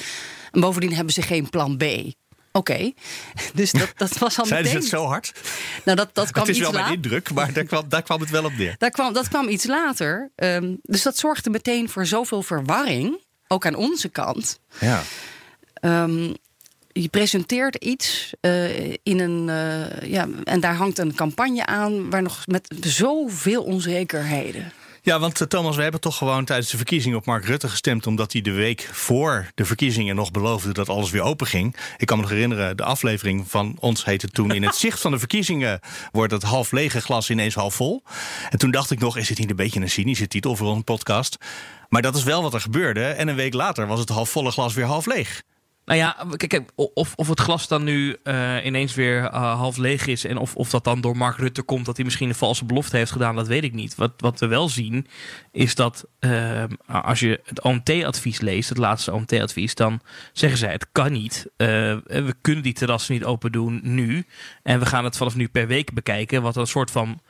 [0.52, 1.84] En bovendien hebben ze geen plan B.
[1.84, 2.14] Oké,
[2.52, 2.96] okay.
[3.54, 4.88] dus dat, dat was al Zeiden meteen...
[4.88, 5.32] ze het zo hard?
[5.86, 8.20] Nou, dat, dat kwam het is iets wel mijn indruk, maar daar kwam, daar kwam
[8.20, 8.76] het wel op neer.
[8.78, 10.32] Daar kwam, dat kwam iets later.
[10.36, 14.60] Um, dus dat zorgde meteen voor zoveel verwarring, ook aan onze kant.
[14.80, 15.02] Ja.
[15.82, 16.36] Um,
[17.02, 19.48] je presenteert iets uh, in een.
[19.48, 24.72] Uh, ja, en daar hangt een campagne aan waar nog met zoveel onzekerheden.
[25.02, 28.08] Ja, want uh, Thomas, we hebben toch gewoon tijdens de verkiezingen op Mark Rutte gestemd.
[28.08, 31.76] omdat hij de week voor de verkiezingen nog beloofde dat alles weer open ging.
[31.98, 34.52] Ik kan me nog herinneren, de aflevering van ons heette toen.
[34.52, 35.80] In het zicht van de verkiezingen
[36.12, 38.04] wordt het half lege glas ineens half vol.
[38.50, 40.84] En toen dacht ik nog: is het niet een beetje een cynische titel voor een
[40.84, 41.38] podcast?
[41.90, 43.04] Maar dat is wel wat er gebeurde.
[43.04, 45.44] En een week later was het halfvolle glas weer half leeg.
[45.88, 50.08] Nou ja, kijk, of, of het glas dan nu uh, ineens weer uh, half leeg
[50.08, 50.26] is.
[50.26, 52.98] En of, of dat dan door Mark Rutte komt dat hij misschien een valse belofte
[52.98, 53.96] heeft gedaan, dat weet ik niet.
[53.96, 55.08] Wat, wat we wel zien,
[55.52, 60.02] is dat uh, als je het OMT-advies leest, het laatste OMT-advies, dan
[60.34, 61.48] zeggen zij: het kan niet.
[61.58, 64.26] We kunnen die terrassen niet open doen nu.
[64.64, 66.42] En we gaan het vanaf nu per week bekijken.
[66.42, 67.22] Wat een soort van.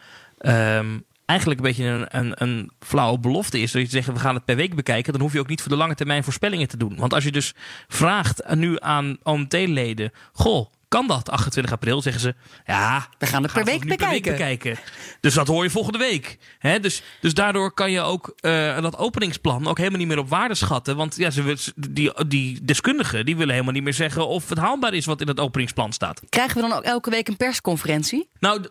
[0.41, 3.71] Um, eigenlijk een beetje een, een, een flauwe belofte is.
[3.71, 5.13] Dat je zegt, we gaan het per week bekijken.
[5.13, 6.95] Dan hoef je ook niet voor de lange termijn voorspellingen te doen.
[6.97, 7.53] Want als je dus
[7.87, 10.11] vraagt nu aan OMT-leden...
[10.31, 12.01] Goh, kan dat 28 april?
[12.01, 12.35] Zeggen ze,
[12.65, 14.77] ja, we gaan het per, week, per week, bekijken.
[15.19, 16.37] Dus dat hoor je volgende week.
[16.81, 20.55] Dus, dus daardoor kan je ook uh, dat openingsplan ook helemaal niet meer op waarde
[20.55, 20.95] schatten.
[20.95, 24.93] Want ja, ze, die, die deskundigen die willen helemaal niet meer zeggen of het haalbaar
[24.93, 26.21] is wat in het openingsplan staat.
[26.29, 28.29] Krijgen we dan ook elke week een persconferentie?
[28.39, 28.65] Nou,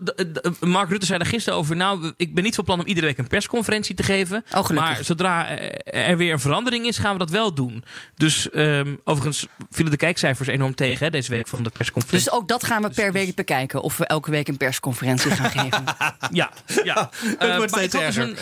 [0.60, 1.76] Mark Rutte zei er gisteren over.
[1.76, 4.44] Nou, ik ben niet van plan om iedere week een persconferentie te geven.
[4.56, 5.48] Oh, maar zodra
[5.84, 7.84] er weer een verandering is, gaan we dat wel doen.
[8.14, 12.05] Dus um, overigens vielen de kijkcijfers enorm tegen hè, deze week van de persconferentie.
[12.10, 13.82] Dus ook dat gaan we per week bekijken.
[13.82, 15.84] Of we elke week een persconferentie gaan geven.
[16.30, 16.50] Ja,
[16.84, 17.10] ja.
[17.38, 18.36] Het wordt steeds ik, had dus een,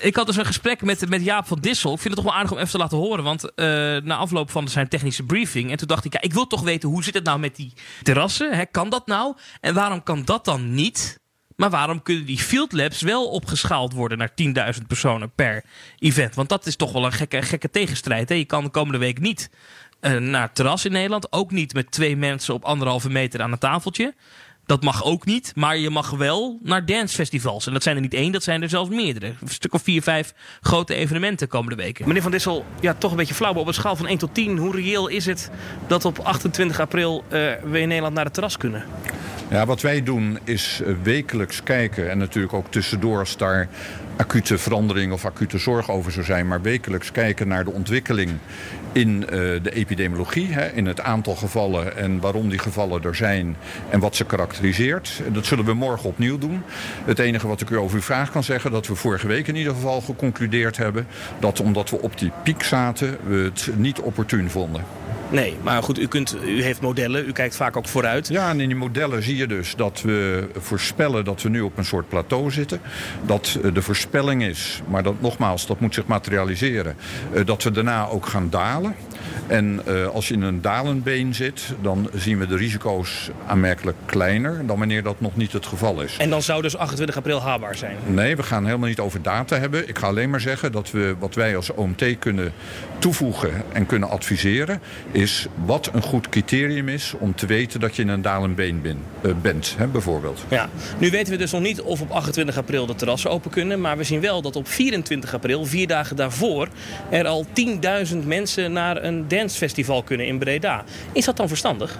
[0.00, 1.92] ik had dus een gesprek met, met Jaap van Dissel.
[1.92, 3.24] Ik vind het toch wel aardig om even te laten horen.
[3.24, 3.66] Want uh,
[3.96, 5.70] na afloop van zijn technische briefing.
[5.70, 7.72] En toen dacht ik, ja, ik wil toch weten hoe zit het nou met die
[8.02, 8.56] terrassen?
[8.56, 8.66] Hè?
[8.66, 9.36] Kan dat nou?
[9.60, 11.22] En waarom kan dat dan niet?
[11.56, 14.32] Maar waarom kunnen die field labs wel opgeschaald worden naar
[14.76, 15.64] 10.000 personen per
[15.98, 16.34] event?
[16.34, 18.28] Want dat is toch wel een gekke, gekke tegenstrijd.
[18.28, 18.34] Hè?
[18.34, 21.32] Je kan de komende week niet eh, naar het terras in Nederland.
[21.32, 24.14] Ook niet met twee mensen op anderhalve meter aan een tafeltje.
[24.66, 27.66] Dat mag ook niet, maar je mag wel naar dancefestivals.
[27.66, 29.26] En dat zijn er niet één, dat zijn er zelfs meerdere.
[29.26, 32.06] Een stuk of vier, vijf grote evenementen komende weken.
[32.06, 34.34] Meneer Van Dissel, ja, toch een beetje flauw, maar op een schaal van 1 tot
[34.34, 34.58] 10...
[34.58, 35.50] hoe reëel is het
[35.86, 38.84] dat op 28 april eh, we in Nederland naar het terras kunnen?
[39.50, 43.68] Ja, wat wij doen is eh, wekelijks kijken en natuurlijk ook tussendoor als daar
[44.16, 48.30] acute verandering of acute zorg over zou zijn, maar wekelijks kijken naar de ontwikkeling
[48.94, 53.56] in eh, de epidemiologie, hè, in het aantal gevallen en waarom die gevallen er zijn
[53.90, 55.22] en wat ze karakteriseert.
[55.32, 56.62] Dat zullen we morgen opnieuw doen.
[57.04, 59.56] Het enige wat ik u over uw vraag kan zeggen, dat we vorige week in
[59.56, 61.06] ieder geval geconcludeerd hebben
[61.38, 65.03] dat omdat we op die piek zaten, we het niet opportun vonden.
[65.34, 68.28] Nee, maar goed, u, kunt, u heeft modellen, u kijkt vaak ook vooruit.
[68.28, 71.78] Ja, en in die modellen zie je dus dat we voorspellen dat we nu op
[71.78, 72.80] een soort plateau zitten.
[73.26, 76.96] Dat eh, de voorspelling is, maar dat, nogmaals, dat moet zich materialiseren,
[77.32, 78.94] eh, dat we daarna ook gaan dalen.
[79.46, 83.96] En uh, als je in een dalend been zit, dan zien we de risico's aanmerkelijk
[84.06, 86.16] kleiner dan wanneer dat nog niet het geval is.
[86.16, 87.96] En dan zou dus 28 april haalbaar zijn?
[88.06, 89.88] Nee, we gaan helemaal niet over data hebben.
[89.88, 92.52] Ik ga alleen maar zeggen dat we wat wij als OMT kunnen
[93.04, 94.80] toevoegen en kunnen adviseren,
[95.12, 98.82] is wat een goed criterium is om te weten dat je in een dalend been
[98.82, 100.44] ben, uh, bent, hè, bijvoorbeeld.
[100.48, 103.80] Ja, nu weten we dus nog niet of op 28 april de terrassen open kunnen,
[103.80, 106.68] maar we zien wel dat op 24 april, vier dagen daarvoor,
[107.10, 107.46] er al
[108.12, 110.84] 10.000 mensen naar een dancefestival kunnen in Breda.
[111.12, 111.98] Is dat dan verstandig?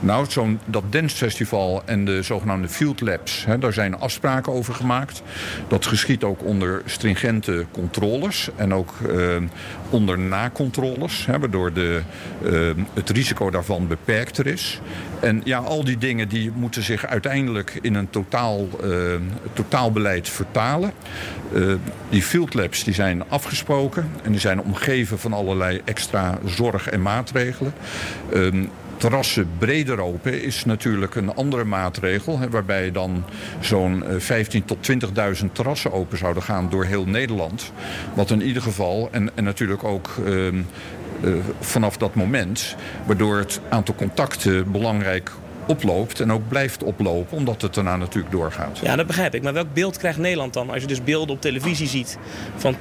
[0.00, 5.22] Nou, zo'n dat dancefestival en de zogenaamde field labs, hè, daar zijn afspraken over gemaakt.
[5.68, 9.36] Dat geschiet ook onder stringente controles en ook eh,
[9.90, 12.00] onder nakontroles, hè, waardoor de,
[12.44, 14.80] eh, het risico daarvan beperkter is.
[15.20, 19.14] En ja, al die dingen die moeten zich uiteindelijk in een totaal, uh,
[19.52, 20.92] totaalbeleid vertalen.
[21.54, 21.74] Uh,
[22.08, 27.02] die field labs die zijn afgesproken en die zijn omgeven van allerlei extra zorg en
[27.02, 27.72] maatregelen.
[28.98, 32.38] Terrassen breder open is natuurlijk een andere maatregel.
[32.38, 33.24] Hè, waarbij dan
[33.60, 34.90] zo'n 15.000 tot
[35.42, 37.72] 20.000 terrassen open zouden gaan door heel Nederland.
[38.14, 40.62] Wat in ieder geval, en, en natuurlijk ook uh, uh,
[41.60, 42.76] vanaf dat moment,
[43.06, 45.32] waardoor het aantal contacten belangrijk
[45.68, 48.78] oploopt en ook blijft oplopen, omdat het daarna natuurlijk doorgaat.
[48.82, 49.42] Ja, dat begrijp ik.
[49.42, 50.70] Maar welk beeld krijgt Nederland dan?
[50.70, 52.18] Als je dus beelden op televisie ziet
[52.56, 52.76] van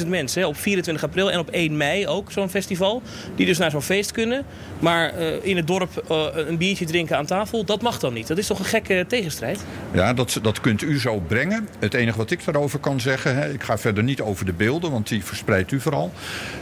[0.00, 3.02] 10.000 mensen hè, op 24 april en op 1 mei ook zo'n festival,
[3.36, 4.44] die dus naar zo'n feest kunnen,
[4.78, 8.26] maar uh, in het dorp uh, een biertje drinken aan tafel, dat mag dan niet.
[8.26, 9.64] Dat is toch een gekke tegenstrijd?
[9.92, 11.68] Ja, dat, dat kunt u zo brengen.
[11.78, 14.90] Het enige wat ik daarover kan zeggen, hè, ik ga verder niet over de beelden,
[14.90, 16.12] want die verspreidt u vooral.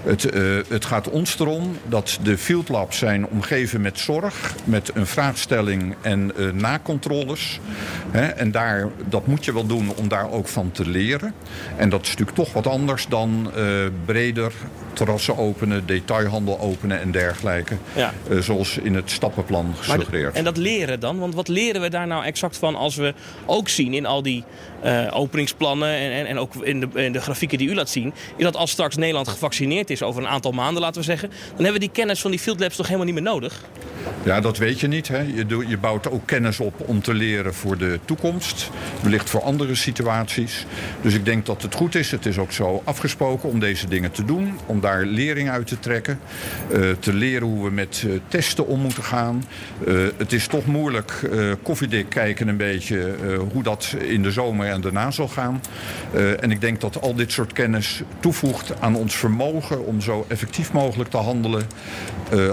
[0.03, 4.91] Het, uh, het gaat ons erom dat de field labs zijn omgeven met zorg, met
[4.95, 5.53] een vraagstelling
[6.01, 7.61] en uh, nakontroles.
[8.11, 11.35] Hè, en daar, dat moet je wel doen om daar ook van te leren.
[11.77, 13.65] En dat is natuurlijk toch wat anders dan uh,
[14.05, 14.53] breder
[14.95, 17.77] terrassen openen, detailhandel openen en dergelijke.
[17.95, 18.13] Ja.
[18.29, 20.35] Uh, zoals in het stappenplan gesuggereerd.
[20.35, 21.19] En dat leren dan?
[21.19, 23.15] Want wat leren we daar nou exact van als we
[23.47, 24.45] ook zien in al die
[24.85, 28.13] uh, openingsplannen en, en, en ook in de, in de grafieken die u laat zien,
[28.37, 31.65] is dat als straks Nederland gevaccineerd is over een aantal maanden, laten we zeggen, dan
[31.65, 33.63] hebben we die kennis van die field labs toch helemaal niet meer nodig?
[34.25, 35.09] Ja, dat weet je niet.
[35.09, 35.19] Hè.
[35.21, 38.71] Je, je bouwt ook kennis op om te leren voor de toekomst.
[39.01, 40.67] Wellicht voor andere situaties.
[41.01, 42.11] Dus ik denk dat het goed is.
[42.11, 44.59] Het is ook zo afgesproken om deze dingen te doen.
[44.67, 46.21] Om daar lering uit te trekken.
[46.73, 49.45] Uh, te leren hoe we met uh, testen om moeten gaan.
[49.87, 51.13] Uh, het is toch moeilijk
[51.63, 53.15] koffiedik kijken een beetje
[53.53, 55.61] hoe dat in de zomer en daarna zal gaan.
[56.41, 60.73] en ik denk dat al dit soort kennis toevoegt aan ons vermogen om zo effectief
[60.73, 61.67] mogelijk te handelen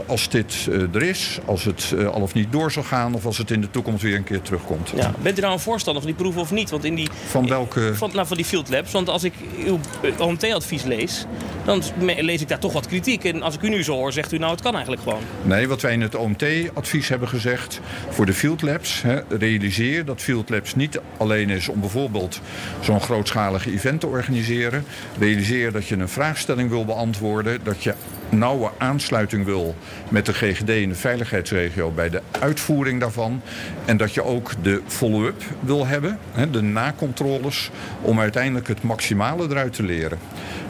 [0.06, 3.52] als dit er is als het al of niet door zal gaan of als het
[3.52, 4.92] in de toekomst weer een keer terugkomt.
[4.96, 5.12] Ja.
[5.22, 6.70] Bent u nou een voorstander van die proeven of niet?
[6.70, 7.96] Want in die, van welke?
[7.96, 8.92] Van, nou, van die field labs.
[8.92, 9.34] Want als ik
[9.66, 9.80] uw
[10.18, 11.26] OMT-advies lees,
[11.66, 11.84] dan
[12.24, 13.24] lees ik daar toch wat kritiek.
[13.24, 15.22] En als ik u nu zo hoor, zegt u nou het kan eigenlijk gewoon.
[15.42, 20.22] Nee, wat wij in het OMT-advies hebben gezegd voor de field labs, hè, realiseer dat
[20.22, 22.42] field labs niet alleen is om bijvoorbeeld
[22.80, 24.84] zo'n grootschalige event te organiseren.
[25.20, 27.94] Realiseer dat je een vraagstelling wil beantwoorden, dat je
[28.30, 29.76] nauwe aansluiting wil
[30.12, 33.42] met de GGD in de veiligheidsregio bij de uitvoering daarvan.
[33.86, 36.20] En dat je ook de follow-up wil hebben,
[36.52, 37.70] de nakontroles,
[38.02, 40.20] om uiteindelijk het maximale eruit te leren.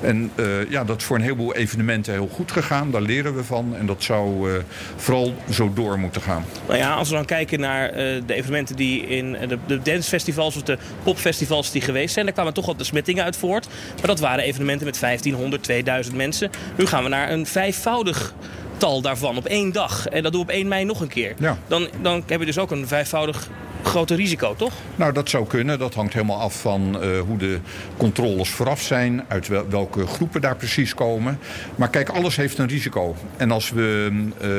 [0.01, 2.91] En uh, ja, dat is voor een heleboel evenementen heel goed gegaan.
[2.91, 3.75] Daar leren we van.
[3.77, 4.57] En dat zou uh,
[4.95, 6.45] vooral zo door moeten gaan.
[6.67, 10.55] Nou ja, als we dan kijken naar uh, de evenementen die in de, de dancefestivals
[10.55, 13.67] of de popfestivals die geweest zijn, daar kwamen toch wat de smettingen uit voort.
[13.95, 16.49] Maar dat waren evenementen met 1500, 2000 mensen.
[16.77, 18.33] Nu gaan we naar een vijfvoudig
[18.81, 20.07] tal daarvan op één dag.
[20.07, 21.33] En dat doen we op 1 mei nog een keer.
[21.39, 21.57] Ja.
[21.67, 23.49] Dan, dan heb je dus ook een vijfvoudig
[23.83, 24.73] groter risico, toch?
[24.95, 25.79] Nou, dat zou kunnen.
[25.79, 27.59] Dat hangt helemaal af van eh, hoe de
[27.97, 31.39] controles vooraf zijn, uit wel- welke groepen daar precies komen.
[31.75, 33.15] Maar kijk, alles heeft een risico.
[33.37, 34.11] En als we
[34.41, 34.49] eh,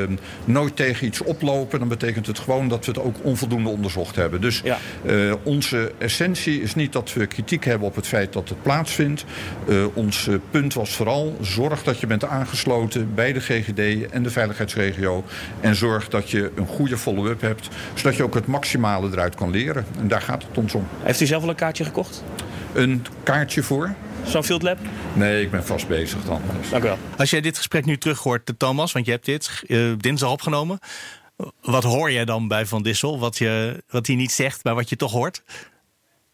[0.44, 4.40] nooit tegen iets oplopen, dan betekent het gewoon dat we het ook onvoldoende onderzocht hebben.
[4.40, 8.62] Dus eh, onze essentie is niet dat we kritiek hebben op het feit dat het
[8.62, 9.24] plaatsvindt.
[9.68, 14.30] Eh, ons punt was vooral zorg dat je bent aangesloten bij de GGD en de
[14.30, 15.24] veiligheidsregio.
[15.60, 19.50] En zorg dat je een goede follow-up hebt, zodat je ook het maximale eruit kan
[19.50, 19.86] leren.
[19.98, 20.86] En daar gaat het ons om.
[21.02, 22.24] Heeft u zelf al een kaartje gekocht?
[22.72, 23.94] Een kaartje voor?
[24.26, 24.78] Zo'n Field Lab?
[25.12, 26.40] Nee, ik ben vast bezig dan.
[26.70, 26.98] Dank u wel.
[27.18, 30.78] Als jij dit gesprek nu terug hoort, Thomas, want je hebt dit eh, dinsdag opgenomen.
[31.62, 33.18] Wat hoor je dan bij Van Dissel?
[33.18, 35.42] Wat, je, wat hij niet zegt, maar wat je toch hoort?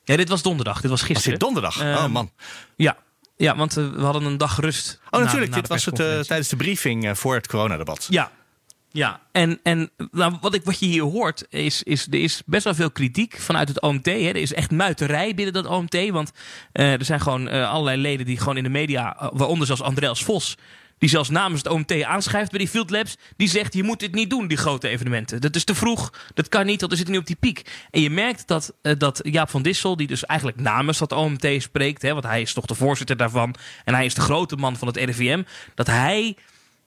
[0.04, 0.80] Ja, dit was donderdag.
[0.80, 1.30] Dit was gisteren.
[1.30, 1.80] dit donderdag?
[1.80, 2.30] Oh, Ehm, man.
[2.76, 2.96] Ja,
[3.36, 5.00] ja want eh, we hadden een dag rust.
[5.10, 5.50] Oh, na- natuurlijk.
[5.50, 8.06] na dit was het eh, tijdens de briefing eh, voor het coronadebat.
[8.10, 8.30] Ja,
[8.98, 9.20] ja.
[9.32, 12.74] En, en nou, wat, ik, wat je hier hoort, is, is er is best wel
[12.74, 14.06] veel kritiek vanuit het OMT.
[14.06, 14.12] Hè.
[14.12, 16.08] Er is echt muiterij binnen dat OMT.
[16.10, 16.32] Want
[16.72, 19.82] eh, er zijn gewoon eh, allerlei leden die gewoon in de media, eh, waaronder zelfs
[19.82, 20.56] Andreas Vos,
[20.98, 24.14] die zelfs namens het OMT aanschrijft bij die Field Labs, die zegt: je moet dit
[24.14, 25.40] niet doen, die grote evenementen.
[25.40, 27.86] Dat is te vroeg, dat kan niet, want we zitten nu op die piek.
[27.90, 32.02] En je merkt dat, dat Jaap van Dissel, die dus eigenlijk namens dat OMT spreekt,
[32.02, 34.88] hè, want hij is toch de voorzitter daarvan en hij is de grote man van
[34.88, 35.42] het RIVM,
[35.74, 36.36] dat hij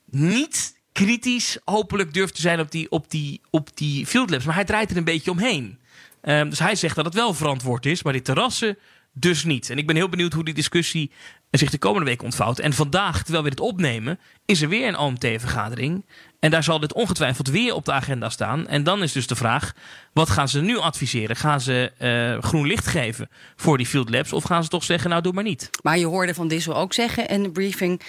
[0.10, 4.46] niet kritisch hopelijk durft te zijn op die, op die, op die field labs.
[4.46, 5.80] Maar hij draait er een beetje omheen.
[6.22, 8.78] Ehm, dus hij zegt dat het wel verantwoord is, maar die terrassen
[9.14, 9.70] dus niet.
[9.70, 11.12] En ik ben heel benieuwd hoe die discussie
[11.52, 12.60] zich de komende week ontvouwt.
[12.60, 16.06] En vandaag, terwijl we dit opnemen, is er weer een OMT-vergadering.
[16.40, 18.68] En daar zal dit ongetwijfeld weer op de agenda staan.
[18.68, 19.74] En dan is dus de vraag,
[20.14, 21.36] wat gaan ze nu adviseren?
[21.36, 24.34] Gaan ze eh, groen licht geven voor die field labs?
[24.34, 25.70] Of gaan ze toch zeggen, nou doe maar niet?
[25.84, 28.02] Maar je hoorde Van Dissel ook zeggen in de briefing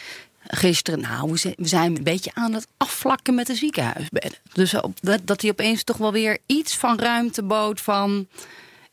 [0.47, 1.01] gisteren...
[1.01, 4.38] nou, we zijn- we zijn een beetje aan het afvlakken met de ziekenhuisbedden.
[4.53, 8.26] Dus op- dat, dat hij opeens toch wel weer iets van ruimte bood van...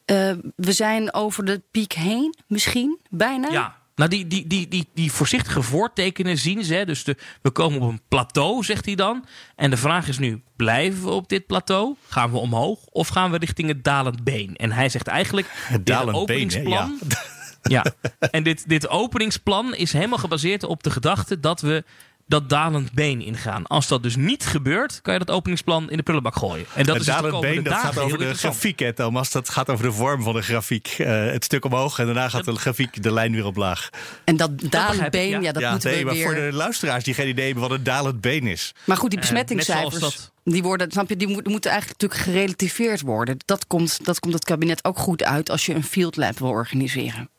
[0.05, 3.49] eh, we zijn over de piek heen, misschien, bijna.
[3.51, 3.77] Ja.
[3.95, 6.73] Nou, die, die, die, die, die voorzichtige voortekenen zien ze.
[6.73, 6.85] hè.
[6.85, 9.25] Dus de, we komen op een plateau, zegt hij dan.
[9.55, 11.95] En de vraag is nu, blijven we op dit plateau?
[12.07, 12.79] Gaan we omhoog?
[12.85, 14.55] Of gaan we richting het dalend been?
[14.55, 15.47] En hij zegt eigenlijk...
[15.51, 16.59] Het dalend been, hè?
[16.61, 16.89] Ja.
[17.61, 17.85] Ja,
[18.31, 21.83] en dit, dit openingsplan is helemaal gebaseerd op de gedachte dat we
[22.27, 23.67] dat dalend been ingaan.
[23.67, 26.65] Als dat dus niet gebeurt, kan je dat openingsplan in de prullenbak gooien.
[26.75, 29.31] En dat het is dus dalend been, dat gaat heel over de grafiek, hè, Thomas.
[29.31, 30.87] Dat gaat over de vorm van de grafiek.
[30.97, 33.89] Eh, het stuk omhoog en daarna gaat de grafiek de lijn weer omlaag.
[34.23, 35.39] En dat dalend been, ja.
[35.39, 36.23] ja, dat ja, moeten nee, we maar weer...
[36.25, 38.73] voor de luisteraars die geen idee hebben wat een dalend been is.
[38.85, 43.01] Maar goed, die Eh, besmettingscijfers, die, worden, snap je, die moet- moeten eigenlijk natuurlijk gerelativeerd
[43.01, 43.37] worden.
[43.45, 46.49] Dat komt, dat komt het kabinet ook goed uit als je een field lab wil
[46.49, 47.29] organiseren.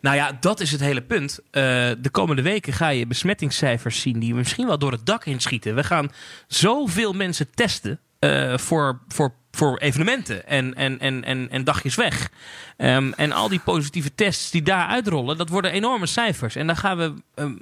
[0.00, 1.38] Nou ja, dat is het hele punt.
[1.50, 1.62] Eh,
[1.98, 5.74] de komende weken ga je besmettingscijfers zien die misschien wel door het dak heen schieten.
[5.74, 6.10] We gaan
[6.46, 12.30] zoveel mensen testen eh, voor, voor, voor evenementen en, en, en, en, en dagjes weg.
[12.76, 16.56] Ehm, en al die positieve tests die daar uitrollen, dat worden enorme cijfers.
[16.56, 17.52] En dan gaan we, ehm,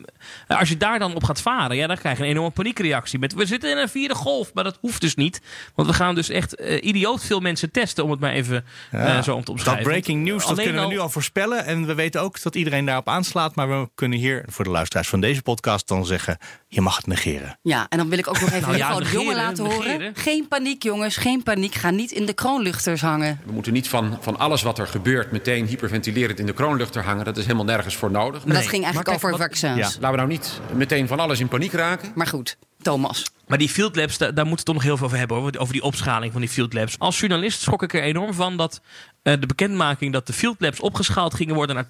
[0.47, 3.19] als je daar dan op gaat varen, ja, dan krijg je een enorme paniekreactie.
[3.19, 5.41] Met, we zitten in een vierde golf, maar dat hoeft dus niet.
[5.75, 9.23] Want we gaan dus echt eh, idioot veel mensen testen, om het maar even eh,
[9.23, 9.85] zo om te omschrijven.
[9.85, 11.65] Dat breaking news, dat Alleen kunnen we al- nu al voorspellen.
[11.65, 13.55] En we weten ook dat iedereen daarop aanslaat.
[13.55, 16.39] Maar we kunnen hier, voor de luisteraars van deze podcast, dan zeggen...
[16.69, 17.59] je mag het negeren.
[17.63, 20.13] Ja, en dan wil ik ook nog even Nou ja, de jongen negeren, laten horen.
[20.17, 21.75] Geen paniek, jongens, geen paniek.
[21.81, 23.41] Ga niet in de kroonluchters hangen.
[23.45, 27.25] We moeten niet van, van alles wat er gebeurt meteen hyperventilerend in de kroonluchter hangen.
[27.25, 28.45] Dat is helemaal nergens voor nodig.
[28.45, 29.77] Maar dat ging eigenlijk Maar kijk, over wat- vaccins.
[29.79, 32.13] Ja, laten we nou niet meteen van alles in paniek raken.
[32.15, 33.31] Maar goed, Thomas.
[33.47, 35.37] Maar die field labs, daar, daar moeten we toch nog heel veel over hebben.
[35.37, 36.99] Hoor, over die opschaling van die field labs.
[36.99, 38.81] Als journalist schrok ik er enorm van dat
[39.23, 41.89] eh, de bekendmaking dat de field labs opgeschaald gingen worden naar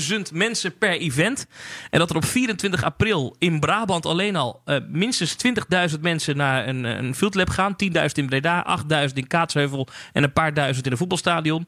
[0.00, 1.46] 10.000 mensen per event.
[1.90, 5.36] En dat er op 24 april in Brabant alleen al eh, minstens
[5.94, 7.76] 20.000 mensen naar een, een field lab gaan.
[7.84, 8.78] 10.000 in Breda,
[9.08, 11.66] 8.000 in Kaatsheuvel en een paar duizend in een voetbalstadion.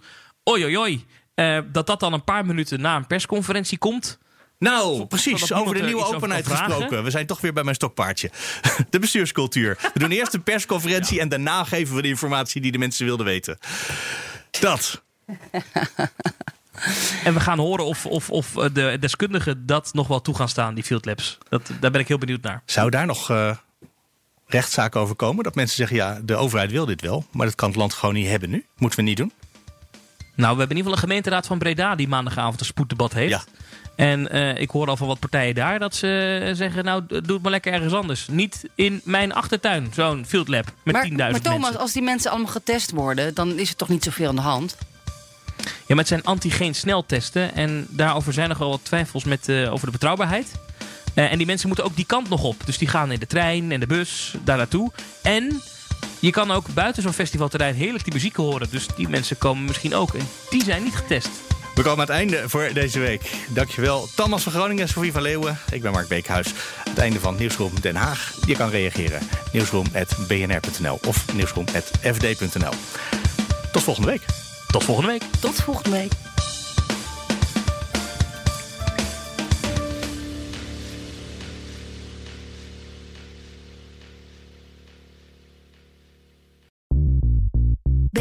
[0.51, 1.07] Oei, oei, oei.
[1.35, 4.19] Eh, dat dat dan een paar minuten na een persconferentie komt.
[4.59, 5.53] Nou, precies.
[5.53, 7.05] Over de nieuwe openheid gesproken.
[7.05, 8.31] We zijn toch weer bij mijn stokpaardje.
[8.91, 9.79] De bestuurscultuur.
[9.95, 13.27] We doen eerst een persconferentie en daarna geven we de informatie die de mensen wilden
[13.27, 13.59] weten.
[14.61, 15.03] Dat.
[17.25, 20.49] En we gaan horen of, of, of eh, de deskundigen dat nog wel toe gaan
[20.49, 21.39] staan, die field labs.
[21.49, 22.63] Dat, daar ben ik heel benieuwd naar.
[22.65, 23.57] Zou daar nog eh
[24.47, 25.45] rechtszaken over komen?
[25.45, 27.25] Dat mensen zeggen, ja, de overheid wil dit wel.
[27.31, 28.67] Maar dat kan het land gewoon niet hebben nu.
[28.77, 29.33] Moeten we niet doen.
[30.35, 33.31] Nou, we hebben in ieder geval een gemeenteraad van Breda die maandagavond een spoeddebat heeft.
[33.31, 33.45] Ja.
[33.97, 37.21] En eh, ik hoor al van wat partijen daar dat ze eh, zeggen, nou, doe
[37.23, 38.27] het maar lekker ergens anders.
[38.31, 41.81] Niet in mijn achtertuin, zo'n field lab met 10.000 maar, maar Thomas, mensen.
[41.81, 44.77] als die mensen allemaal getest worden, dan is er toch niet zoveel aan de hand?
[45.63, 49.87] Ja, maar het zijn antigeen sneltesten en daarover zijn nogal wat twijfels met, eh, over
[49.87, 50.53] de betrouwbaarheid.
[51.15, 52.67] En die mensen moeten ook die kant nog op.
[52.67, 54.93] Dus die gaan in de trein en de bus daar naartoe.
[55.23, 55.63] En
[56.19, 58.71] je kan ook buiten zo'n festivalterrein heerlijk die muziek horen.
[58.71, 60.15] Dus die mensen komen misschien ook.
[60.15, 61.31] En die zijn niet getest.
[61.75, 63.31] We komen aan het einde voor deze week.
[63.49, 65.59] Dankjewel Thomas van Groningen, Sofie van Leeuwen.
[65.71, 66.53] Ik ben Mark Beekhuis.
[66.89, 68.33] Het einde van Nieuwsroom Den Haag.
[68.47, 69.21] Je kan reageren.
[69.53, 72.73] Nieuwsroom.bnr.nl of nieuwsroom.fd.nl.
[73.73, 74.23] Tot volgende week.
[74.67, 75.23] Tot volgende week.
[75.41, 76.32] Tot volgende week.